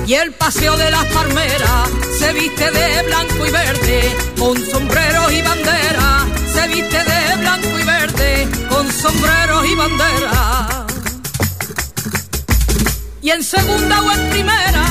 Y 0.06 0.14
el 0.14 0.32
paseo 0.32 0.76
de 0.76 0.90
las 0.90 1.06
palmeras 1.06 1.88
se 2.18 2.32
viste 2.34 2.70
de 2.70 3.02
blanco 3.04 3.46
y 3.46 3.50
verde, 3.50 4.16
con 4.38 4.62
sombrero 4.66 5.30
y 5.30 5.40
bandera, 5.40 6.26
se 6.52 6.68
viste 6.68 7.04
de 7.04 7.36
blanco 7.38 7.77
y 7.77 7.77
con 8.68 8.90
sombrero 8.90 9.64
y 9.64 9.74
bandera. 9.74 10.86
Y 13.20 13.30
en 13.30 13.42
segunda 13.42 14.00
o 14.00 14.12
en 14.12 14.30
primera, 14.30 14.84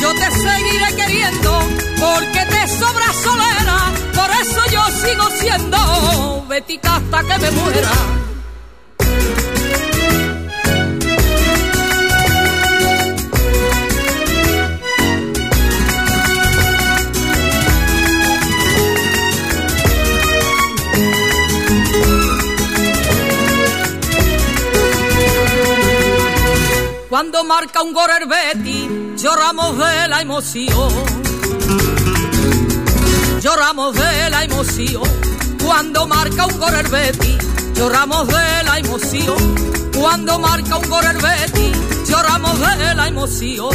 yo 0.00 0.12
te 0.14 0.30
seguiré 0.30 0.96
queriendo, 0.96 1.60
porque 1.98 2.44
te 2.46 2.68
sobra 2.68 3.12
solera, 3.22 3.92
por 4.14 4.30
eso 4.42 4.60
yo 4.72 4.84
sigo 5.02 5.30
siendo 5.40 6.44
Betica 6.48 6.96
hasta 6.96 7.22
que 7.22 7.38
me 7.38 7.50
muera. 7.50 8.25
Cuando 27.16 27.44
marca 27.44 27.80
un 27.80 27.94
gol 27.94 28.10
el 28.10 29.16
lloramos 29.16 29.78
de 29.78 30.06
la 30.06 30.20
emoción. 30.20 30.92
Lloramos 33.40 33.94
de 33.94 34.28
la 34.28 34.44
emoción. 34.44 35.02
Cuando 35.64 36.06
marca 36.06 36.44
un 36.44 36.58
gol 36.58 36.74
el 36.74 37.72
lloramos 37.72 38.28
de 38.28 38.62
la 38.64 38.78
emoción. 38.78 39.90
Cuando 39.98 40.38
marca 40.38 40.76
un 40.76 40.90
gol 40.90 41.04
el 41.06 42.06
lloramos 42.06 42.60
de 42.60 42.94
la 42.94 43.08
emoción. 43.08 43.74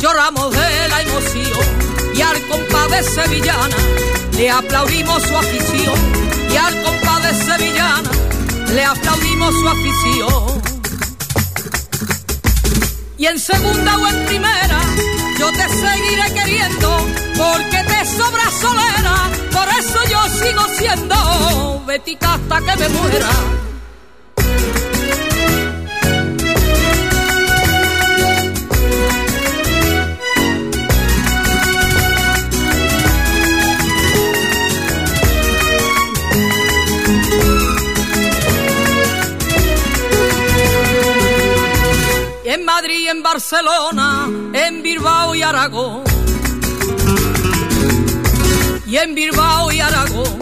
Lloramos 0.00 0.52
de 0.52 0.88
la 0.88 1.02
emoción 1.02 1.66
y 2.14 2.22
al 2.22 2.48
compadre 2.48 3.02
sevillana 3.02 3.76
le 4.38 4.50
aplaudimos 4.50 5.22
su 5.22 5.36
afición 5.36 5.98
y 6.50 6.56
al 6.56 6.82
compadre 6.82 7.34
sevillana 7.34 8.10
le 8.74 8.84
aplaudimos 8.84 9.52
su 9.52 9.68
afición. 9.68 10.61
Y 13.22 13.26
en 13.26 13.38
segunda 13.38 13.96
o 13.98 14.08
en 14.08 14.26
primera, 14.26 14.80
yo 15.38 15.52
te 15.52 15.68
seguiré 15.68 16.34
queriendo, 16.34 17.06
porque 17.36 17.78
te 17.86 18.04
sobra 18.04 18.50
solera, 18.50 19.30
por 19.52 19.68
eso 19.78 19.98
yo 20.10 20.44
sigo 20.44 20.64
siendo 20.76 21.84
Betica 21.86 22.34
hasta 22.34 22.60
que 22.62 22.76
me 22.80 22.88
muera. 22.88 23.28
Barcelona, 43.42 44.28
en 44.52 44.84
Bilbao 44.84 45.34
y 45.34 45.42
Aragón. 45.42 46.04
Y 48.86 48.96
en 48.96 49.16
Bilbao 49.16 49.72
y 49.72 49.80
Aragón, 49.80 50.38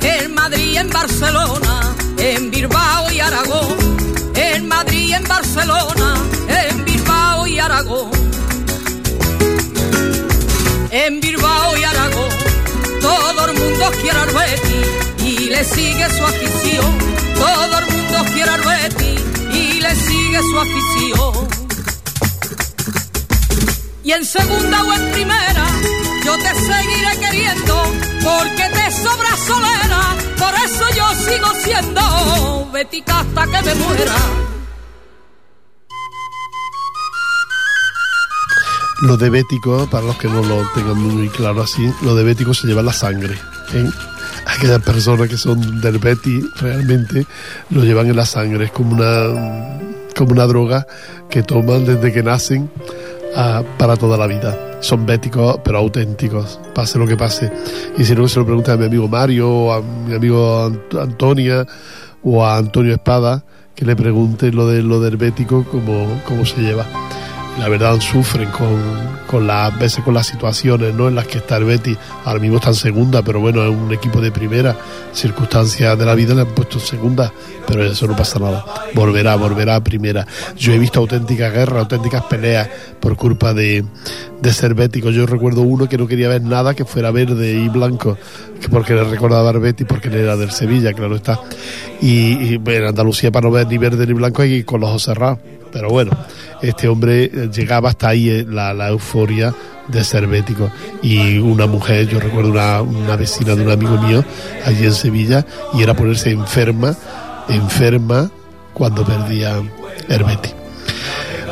en 0.00 0.32
Madrid, 0.32 0.76
en 0.76 0.88
Barcelona, 0.88 1.92
en 2.16 2.52
Bilbao 2.52 3.10
y 3.10 3.18
Aragón. 3.18 3.76
En 4.36 4.68
Madrid, 4.68 5.14
en 5.14 5.24
Barcelona, 5.24 6.22
en 6.46 6.84
Bilbao 6.84 7.48
y 7.48 7.58
Aragón. 7.58 8.10
En 10.92 11.20
Bilbao 11.20 11.76
y 11.76 11.82
Aragón, 11.82 12.30
todo 13.00 13.44
el 13.46 13.58
mundo 13.58 13.90
quiere 14.00 14.18
al 14.18 14.30
Betty 14.30 15.26
y 15.26 15.50
le 15.50 15.64
sigue 15.64 16.08
su 16.16 16.24
afición. 16.24 16.98
Todo 17.34 17.78
el 17.80 17.86
mundo 17.86 18.32
quiere 18.32 18.50
al 18.50 18.62
Betty 18.62 19.14
y 19.52 19.80
le 19.80 19.96
sigue 19.96 20.40
su 20.42 20.60
afición. 20.60 21.65
Y 24.06 24.12
en 24.12 24.24
segunda 24.24 24.84
o 24.84 24.92
en 24.92 25.10
primera, 25.10 25.66
yo 26.24 26.36
te 26.36 26.54
seguiré 26.54 27.18
queriendo, 27.18 27.82
porque 28.22 28.62
te 28.72 28.92
sobra 28.92 29.36
solera, 29.36 30.14
por 30.38 30.54
eso 30.64 30.84
yo 30.96 31.12
sigo 31.24 31.48
siendo 31.64 32.70
Betica 32.72 33.18
hasta 33.18 33.46
que 33.46 33.62
me 33.64 33.74
muera. 33.74 34.14
Lo 39.02 39.16
de 39.16 39.28
bético, 39.28 39.90
para 39.90 40.06
los 40.06 40.16
que 40.18 40.28
no 40.28 40.40
lo 40.40 40.62
tengan 40.70 40.98
muy 40.98 41.28
claro 41.28 41.62
así, 41.62 41.92
lo 42.02 42.14
de 42.14 42.22
bético 42.22 42.54
se 42.54 42.68
lleva 42.68 42.82
la 42.82 42.92
sangre. 42.92 43.36
¿eh? 43.74 43.90
Aquellas 44.46 44.82
personas 44.82 45.28
que 45.28 45.36
son 45.36 45.80
del 45.80 45.98
Betty 45.98 46.48
realmente 46.60 47.26
lo 47.70 47.82
llevan 47.82 48.06
en 48.06 48.14
la 48.14 48.24
sangre. 48.24 48.66
Es 48.66 48.70
como 48.70 48.94
una, 48.94 49.80
como 50.16 50.30
una 50.30 50.46
droga 50.46 50.86
que 51.28 51.42
toman 51.42 51.84
desde 51.84 52.12
que 52.12 52.22
nacen 52.22 52.70
ah, 53.36 53.62
para 53.78 53.96
toda 53.96 54.16
la 54.16 54.26
vida. 54.26 54.58
Son 54.80 55.06
béticos, 55.06 55.58
pero 55.64 55.78
auténticos, 55.78 56.58
pase 56.74 56.98
lo 56.98 57.06
que 57.06 57.16
pase. 57.16 57.50
Y 57.96 58.04
si 58.04 58.14
no, 58.14 58.26
se 58.28 58.38
lo 58.40 58.44
pregunta 58.46 58.72
a 58.72 58.76
mi 58.76 58.86
amigo 58.86 59.08
Mario, 59.08 59.48
o 59.50 59.72
a 59.72 59.80
mi 59.82 60.14
amigo 60.14 60.68
Ant- 60.68 61.00
Antonia, 61.00 61.66
o 62.22 62.44
a 62.44 62.56
Antonio 62.56 62.92
Espada, 62.92 63.44
que 63.74 63.84
le 63.84 63.94
pregunte 63.96 64.50
lo, 64.52 64.66
de, 64.68 64.82
lo 64.82 65.00
del 65.00 65.16
bético, 65.16 65.64
cómo, 65.70 66.20
cómo 66.26 66.44
se 66.44 66.60
lleva 66.60 66.84
la 67.58 67.68
verdad 67.68 67.98
sufren 68.00 68.50
con, 68.50 68.76
con 69.26 69.46
las 69.46 69.76
veces 69.78 70.04
con 70.04 70.14
las 70.14 70.26
situaciones 70.26 70.94
¿no? 70.94 71.08
en 71.08 71.14
las 71.14 71.26
que 71.26 71.38
está 71.38 71.56
el 71.56 71.64
Betis. 71.64 71.96
Ahora 72.24 72.38
mismo 72.38 72.56
está 72.56 72.68
en 72.68 72.74
segunda 72.74 73.22
pero 73.22 73.40
bueno 73.40 73.62
es 73.64 73.70
un 73.70 73.92
equipo 73.92 74.20
de 74.20 74.30
primera. 74.30 74.76
Circunstancias 75.12 75.98
de 75.98 76.04
la 76.04 76.14
vida 76.14 76.34
le 76.34 76.42
han 76.42 76.48
puesto 76.48 76.78
en 76.78 76.84
segunda 76.84 77.32
pero 77.66 77.84
eso 77.84 78.06
no 78.06 78.16
pasa 78.16 78.38
nada. 78.38 78.64
Volverá 78.94 79.36
volverá 79.36 79.76
a 79.76 79.84
primera. 79.84 80.26
Yo 80.56 80.72
he 80.72 80.78
visto 80.78 81.00
auténticas 81.00 81.52
guerras 81.52 81.80
auténticas 81.80 82.24
peleas 82.24 82.68
por 83.00 83.16
culpa 83.16 83.54
de, 83.54 83.84
de 84.40 84.52
ser 84.52 84.74
bético. 84.74 85.10
Yo 85.10 85.26
recuerdo 85.26 85.62
uno 85.62 85.88
que 85.88 85.96
no 85.96 86.06
quería 86.06 86.28
ver 86.28 86.42
nada 86.42 86.74
que 86.74 86.84
fuera 86.84 87.10
verde 87.10 87.52
y 87.52 87.68
blanco 87.68 88.18
que 88.60 88.68
porque 88.68 88.94
le 88.94 89.04
recordaba 89.04 89.50
al 89.50 89.60
Betis 89.60 89.86
porque 89.86 90.08
él 90.08 90.16
era 90.16 90.36
del 90.36 90.50
Sevilla 90.50 90.92
claro 90.92 91.16
está. 91.16 91.40
Y, 92.02 92.54
y 92.54 92.60
en 92.66 92.84
Andalucía 92.84 93.32
para 93.32 93.46
no 93.48 93.52
ver 93.52 93.66
ni 93.66 93.78
verde 93.78 94.06
ni 94.06 94.12
blanco 94.12 94.44
ir 94.44 94.66
con 94.66 94.80
los 94.80 94.90
ojos 94.90 95.04
cerrados 95.04 95.38
pero 95.72 95.88
bueno, 95.88 96.12
este 96.62 96.88
hombre 96.88 97.24
eh, 97.24 97.50
llegaba 97.52 97.90
hasta 97.90 98.08
ahí 98.08 98.30
eh, 98.30 98.46
la, 98.48 98.74
la 98.74 98.88
euforia 98.88 99.54
de 99.88 100.04
ser 100.04 100.26
bético. 100.26 100.70
Y 101.02 101.38
una 101.38 101.66
mujer, 101.66 102.08
yo 102.08 102.20
recuerdo 102.20 102.50
una, 102.50 102.82
una 102.82 103.16
vecina 103.16 103.54
de 103.54 103.62
un 103.62 103.70
amigo 103.70 104.00
mío 104.02 104.24
allí 104.64 104.84
en 104.84 104.92
Sevilla, 104.94 105.44
y 105.74 105.82
era 105.82 105.94
ponerse 105.94 106.30
enferma, 106.30 106.96
enferma, 107.48 108.30
cuando 108.76 109.04
perdía 109.06 109.62
el 110.08 110.24
Betis. 110.24 110.54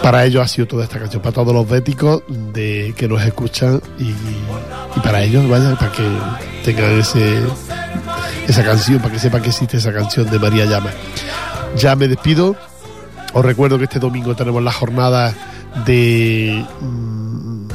Para 0.03 0.27
ellos 0.27 0.43
ha 0.43 0.49
sido 0.49 0.67
toda 0.69 0.85
esta 0.85 0.99
canción, 0.99 1.23
para 1.23 1.33
todos 1.33 1.55
los 1.55 1.67
béticos 1.67 2.23
de, 2.29 2.93
que 2.95 3.09
nos 3.09 3.23
escuchan 3.23 3.81
y, 3.99 4.13
para 5.01 5.23
ellos, 5.23 5.49
vaya, 5.49 5.75
para 5.77 5.91
que 5.91 6.07
tengan 6.63 7.01
ese, 7.01 7.39
esa 8.47 8.63
canción, 8.63 8.99
para 8.99 9.15
que 9.15 9.19
sepan 9.19 9.41
que 9.41 9.49
existe 9.49 9.79
esa 9.79 9.95
canción 9.95 10.29
de 10.29 10.39
María 10.39 10.67
Llama. 10.67 10.91
Ya 11.79 11.97
me 11.97 12.07
despido. 12.07 12.55
Os 13.35 13.45
recuerdo 13.45 13.79
que 13.79 13.85
este 13.85 13.99
domingo 13.99 14.35
tenemos 14.35 14.63
la 14.63 14.73
jornada 14.73 15.35
de 15.85 16.65
mm, 16.81 17.67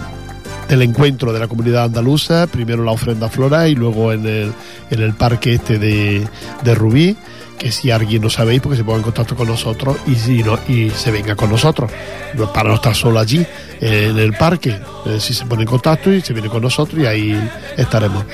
del 0.69 0.81
encuentro 0.83 1.33
de 1.33 1.39
la 1.39 1.47
comunidad 1.47 1.85
andaluza, 1.85 2.47
primero 2.47 2.83
la 2.83 2.91
ofrenda 2.91 3.27
flora 3.27 3.67
y 3.67 3.75
luego 3.75 4.13
en 4.13 4.25
el, 4.25 5.13
parque 5.15 5.55
este 5.55 5.77
de 5.79 6.75
Rubí, 6.75 7.17
que 7.59 7.71
si 7.71 7.91
alguien 7.91 8.21
no 8.23 8.29
sabéis, 8.29 8.61
porque 8.61 8.77
se 8.77 8.83
ponga 8.83 8.97
en 8.97 9.03
contacto 9.03 9.35
con 9.35 9.47
nosotros 9.47 9.97
y 10.07 10.15
si 10.15 10.41
no, 10.43 10.57
y 10.67 10.89
se 10.89 11.11
venga 11.11 11.35
con 11.35 11.51
nosotros, 11.51 11.91
no- 12.33 12.51
para 12.53 12.69
no 12.69 12.75
estar 12.75 12.95
solo 12.95 13.19
allí 13.19 13.45
en 13.81 14.17
el 14.17 14.33
parque, 14.33 14.77
eh, 15.05 15.17
si 15.19 15.33
se 15.33 15.45
pone 15.45 15.61
en 15.63 15.67
contacto 15.69 16.11
y 16.11 16.21
se 16.21 16.33
viene 16.33 16.49
con 16.49 16.61
nosotros 16.61 17.01
y 17.01 17.05
ahí 17.05 17.49
estaremos. 17.77 18.25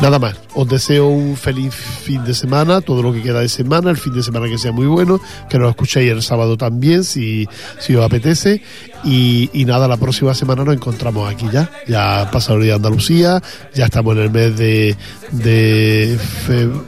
Nada 0.00 0.18
más, 0.18 0.36
os 0.54 0.68
deseo 0.68 1.06
un 1.08 1.36
feliz 1.36 1.72
fin 1.74 2.24
de 2.24 2.34
semana, 2.34 2.80
todo 2.80 3.02
lo 3.02 3.12
que 3.12 3.22
queda 3.22 3.40
de 3.40 3.48
semana, 3.48 3.90
el 3.90 3.96
fin 3.96 4.12
de 4.14 4.22
semana 4.22 4.46
que 4.48 4.58
sea 4.58 4.72
muy 4.72 4.86
bueno, 4.86 5.20
que 5.48 5.58
nos 5.58 5.70
escuchéis 5.70 6.10
el 6.12 6.22
sábado 6.22 6.56
también, 6.56 7.04
si, 7.04 7.48
si 7.80 7.94
os 7.96 8.04
apetece. 8.04 8.62
Y, 9.04 9.50
y 9.52 9.64
nada, 9.66 9.86
la 9.88 9.96
próxima 9.98 10.34
semana 10.34 10.64
nos 10.64 10.74
encontramos 10.74 11.30
aquí 11.32 11.46
ya. 11.52 11.70
Ya 11.86 12.28
pasado 12.32 12.56
el 12.58 12.64
día 12.64 12.72
de 12.72 12.76
Andalucía, 12.76 13.42
ya 13.74 13.84
estamos 13.86 14.16
en 14.16 14.22
el 14.22 14.30
mes 14.30 14.56
de, 14.56 14.96
de 15.32 16.18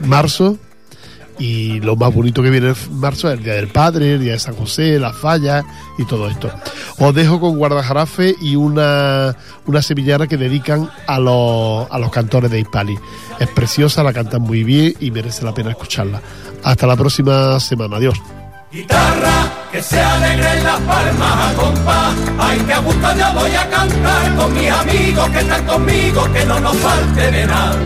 marzo 0.05 0.57
y 1.39 1.79
lo 1.81 1.95
más 1.95 2.13
bonito 2.13 2.41
que 2.41 2.49
viene 2.49 2.69
en 2.69 2.99
marzo 2.99 3.29
es 3.29 3.37
el 3.37 3.43
Día 3.43 3.53
del 3.53 3.67
Padre, 3.67 4.13
el 4.13 4.21
Día 4.21 4.33
de 4.33 4.39
San 4.39 4.55
José, 4.55 4.99
las 4.99 5.15
fallas 5.15 5.65
y 5.97 6.05
todo 6.05 6.27
esto. 6.29 6.51
Os 6.99 7.13
dejo 7.13 7.39
con 7.39 7.57
Guardajarafe 7.57 8.35
y 8.41 8.55
una, 8.55 9.35
una 9.65 10.27
que 10.27 10.37
dedican 10.37 10.89
a 11.05 11.19
los, 11.19 11.87
a 11.91 11.99
los 11.99 12.11
cantores 12.11 12.49
de 12.51 12.59
Hispali. 12.59 12.97
Es 13.39 13.47
preciosa, 13.49 14.03
la 14.03 14.13
cantan 14.13 14.41
muy 14.41 14.63
bien 14.63 14.93
y 14.99 15.11
merece 15.11 15.43
la 15.43 15.53
pena 15.53 15.71
escucharla. 15.71 16.21
Hasta 16.63 16.87
la 16.87 16.95
próxima 16.95 17.59
semana. 17.59 17.97
Adiós. 17.97 18.19
Guitarra 18.71 19.51
que 19.71 19.81
se 19.81 19.99
alegre 19.99 20.57
en 20.57 20.63
las 20.63 20.79
palmas. 20.81 21.55
Ay, 22.39 22.59
que 22.59 22.73
a 22.73 22.79
gusto 22.79 23.07
yo 23.17 23.33
voy 23.33 23.55
a 23.55 23.69
cantar 23.69 24.35
con 24.35 24.53
mis 24.53 24.69
amigos 24.69 25.29
que 25.29 25.39
están 25.39 25.65
conmigo, 25.65 26.31
que 26.33 26.45
no 26.45 26.59
nos 26.59 26.77
falte 26.77 27.31
de 27.31 27.45
nada. 27.45 27.77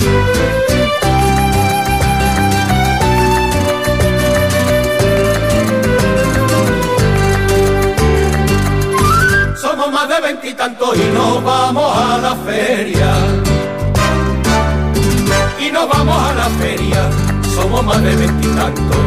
Más 9.92 10.08
de 10.08 10.22
veintitantos 10.22 10.96
y 10.96 11.14
nos 11.14 11.44
vamos 11.44 11.98
a 11.98 12.18
la 12.18 12.36
feria. 12.36 13.12
Y 15.60 15.72
nos 15.72 15.88
vamos 15.89 16.30
a 16.30 16.34
la 16.34 16.50
feria, 16.62 17.10
somos 17.56 17.84
más 17.84 18.02
de 18.02 18.16
veintitantos 18.16 18.98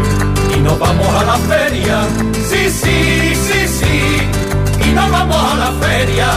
y 0.57 0.61
nos 0.61 0.79
vamos 0.79 1.09
a 1.09 1.25
la 1.25 1.37
feria. 1.39 2.03
Sí, 2.49 2.71
sí, 2.71 3.35
sí, 3.35 3.69
sí, 3.69 4.89
y 4.89 4.93
nos 4.93 5.11
vamos 5.11 5.37
a 5.37 5.57
la 5.57 5.73
feria. 5.87 6.29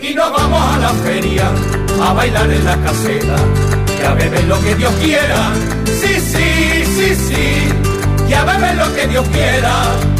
Y 0.00 0.14
nos 0.14 0.32
vamos 0.32 0.74
a 0.74 0.78
la 0.78 0.88
feria 1.04 1.50
a 2.02 2.12
bailar 2.12 2.50
en 2.50 2.64
la 2.64 2.76
caseta 2.82 3.36
y 4.00 4.04
a 4.04 4.40
lo 4.42 4.60
que 4.60 4.74
Dios 4.74 4.92
quiera. 5.00 5.52
Sí, 5.86 6.20
sí, 6.20 6.84
sí, 6.96 7.14
sí, 7.14 7.68
y 8.28 8.32
a 8.32 8.44
beber 8.44 8.74
lo 8.76 8.94
que 8.94 9.06
Dios 9.06 9.26
quiera. 9.28 10.11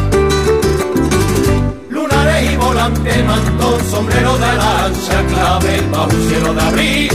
Volante, 2.73 3.23
mantón, 3.25 3.91
sombrero 3.91 4.33
de 4.39 4.47
lancha, 4.47 5.23
clave, 5.29 5.83
bajo 5.91 6.09
un 6.09 6.29
cielo 6.29 6.55
de 6.55 6.62
abril. 6.62 7.11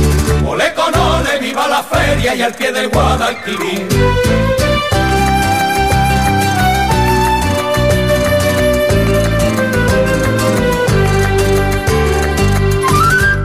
Ole 0.45 0.72
con 0.76 0.93
ole, 0.95 1.39
viva 1.39 1.68
la 1.68 1.82
feria 1.82 2.36
y 2.36 2.41
al 2.43 2.53
pie 2.53 2.72
del 2.72 2.89
Guadalquivir. 2.89 3.88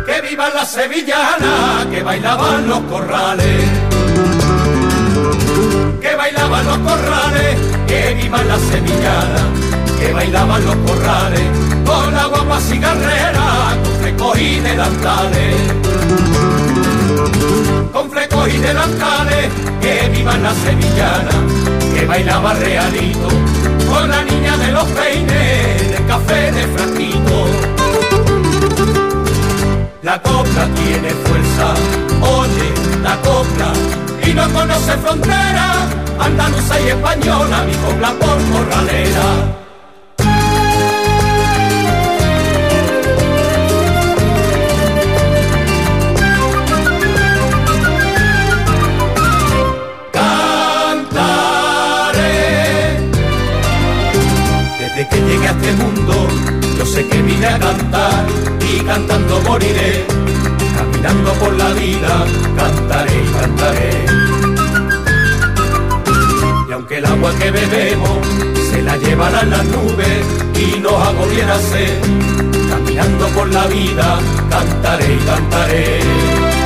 que 0.06 0.20
viva 0.28 0.50
la 0.50 0.66
sevillana, 0.66 1.86
que 1.90 2.02
bailaban 2.02 2.68
los 2.68 2.80
corrales. 2.80 3.64
Que 5.98 6.14
bailaban 6.14 6.66
los 6.66 6.78
corrales, 6.78 7.56
que 7.86 8.14
viva 8.20 8.42
la 8.44 8.58
sevillana, 8.58 9.44
que 9.98 10.12
bailaban 10.12 10.62
los 10.66 10.76
corrales. 10.76 11.71
Con 11.84 12.14
la 12.14 12.26
guapa 12.26 12.60
cigarrera, 12.60 13.76
con 13.82 13.94
flecos 14.00 14.38
y 14.38 14.60
delantales. 14.60 15.56
Con 17.92 18.10
flecos 18.10 18.48
y 18.48 18.58
delantales, 18.58 19.48
que 19.80 20.08
viva 20.10 20.36
la 20.38 20.54
sevillana, 20.54 21.30
que 21.94 22.06
bailaba 22.06 22.54
realito. 22.54 23.28
Con 23.90 24.08
la 24.08 24.22
niña 24.22 24.56
de 24.56 24.72
los 24.72 24.84
peines, 24.84 25.90
del 25.90 26.06
café 26.06 26.52
de 26.52 26.66
frasquito. 26.68 27.46
La 30.02 30.20
copla 30.20 30.66
tiene 30.74 31.10
fuerza, 31.10 31.74
oye, 32.20 32.72
la 33.04 33.16
copla, 33.22 33.72
y 34.26 34.34
no 34.34 34.48
conoce 34.52 34.92
frontera, 34.98 35.74
andaluza 36.18 36.80
y 36.80 36.88
española, 36.88 37.64
mi 37.64 37.74
copla 37.74 38.10
por 38.10 38.38
corralera. 38.50 39.61
Este 55.52 55.72
mundo, 55.72 56.14
yo 56.78 56.86
sé 56.86 57.06
que 57.06 57.22
vine 57.22 57.46
a 57.46 57.58
cantar 57.58 58.26
y 58.60 58.80
cantando 58.80 59.40
moriré. 59.42 60.04
Caminando 60.76 61.32
por 61.34 61.52
la 61.54 61.70
vida, 61.74 62.24
cantaré 62.56 63.12
y 63.12 63.28
cantaré. 63.38 63.90
Y 66.68 66.72
aunque 66.72 66.98
el 66.98 67.06
agua 67.06 67.32
que 67.38 67.50
bebemos 67.50 68.26
se 68.70 68.82
la 68.82 68.96
llevarán 68.96 69.50
las 69.50 69.64
nubes 69.64 70.24
y 70.54 70.80
nos 70.80 70.94
agobiera 70.94 71.58
sed, 71.58 72.00
caminando 72.70 73.26
por 73.28 73.48
la 73.52 73.66
vida, 73.66 74.18
cantaré 74.50 75.14
y 75.14 75.18
cantaré. 75.18 76.61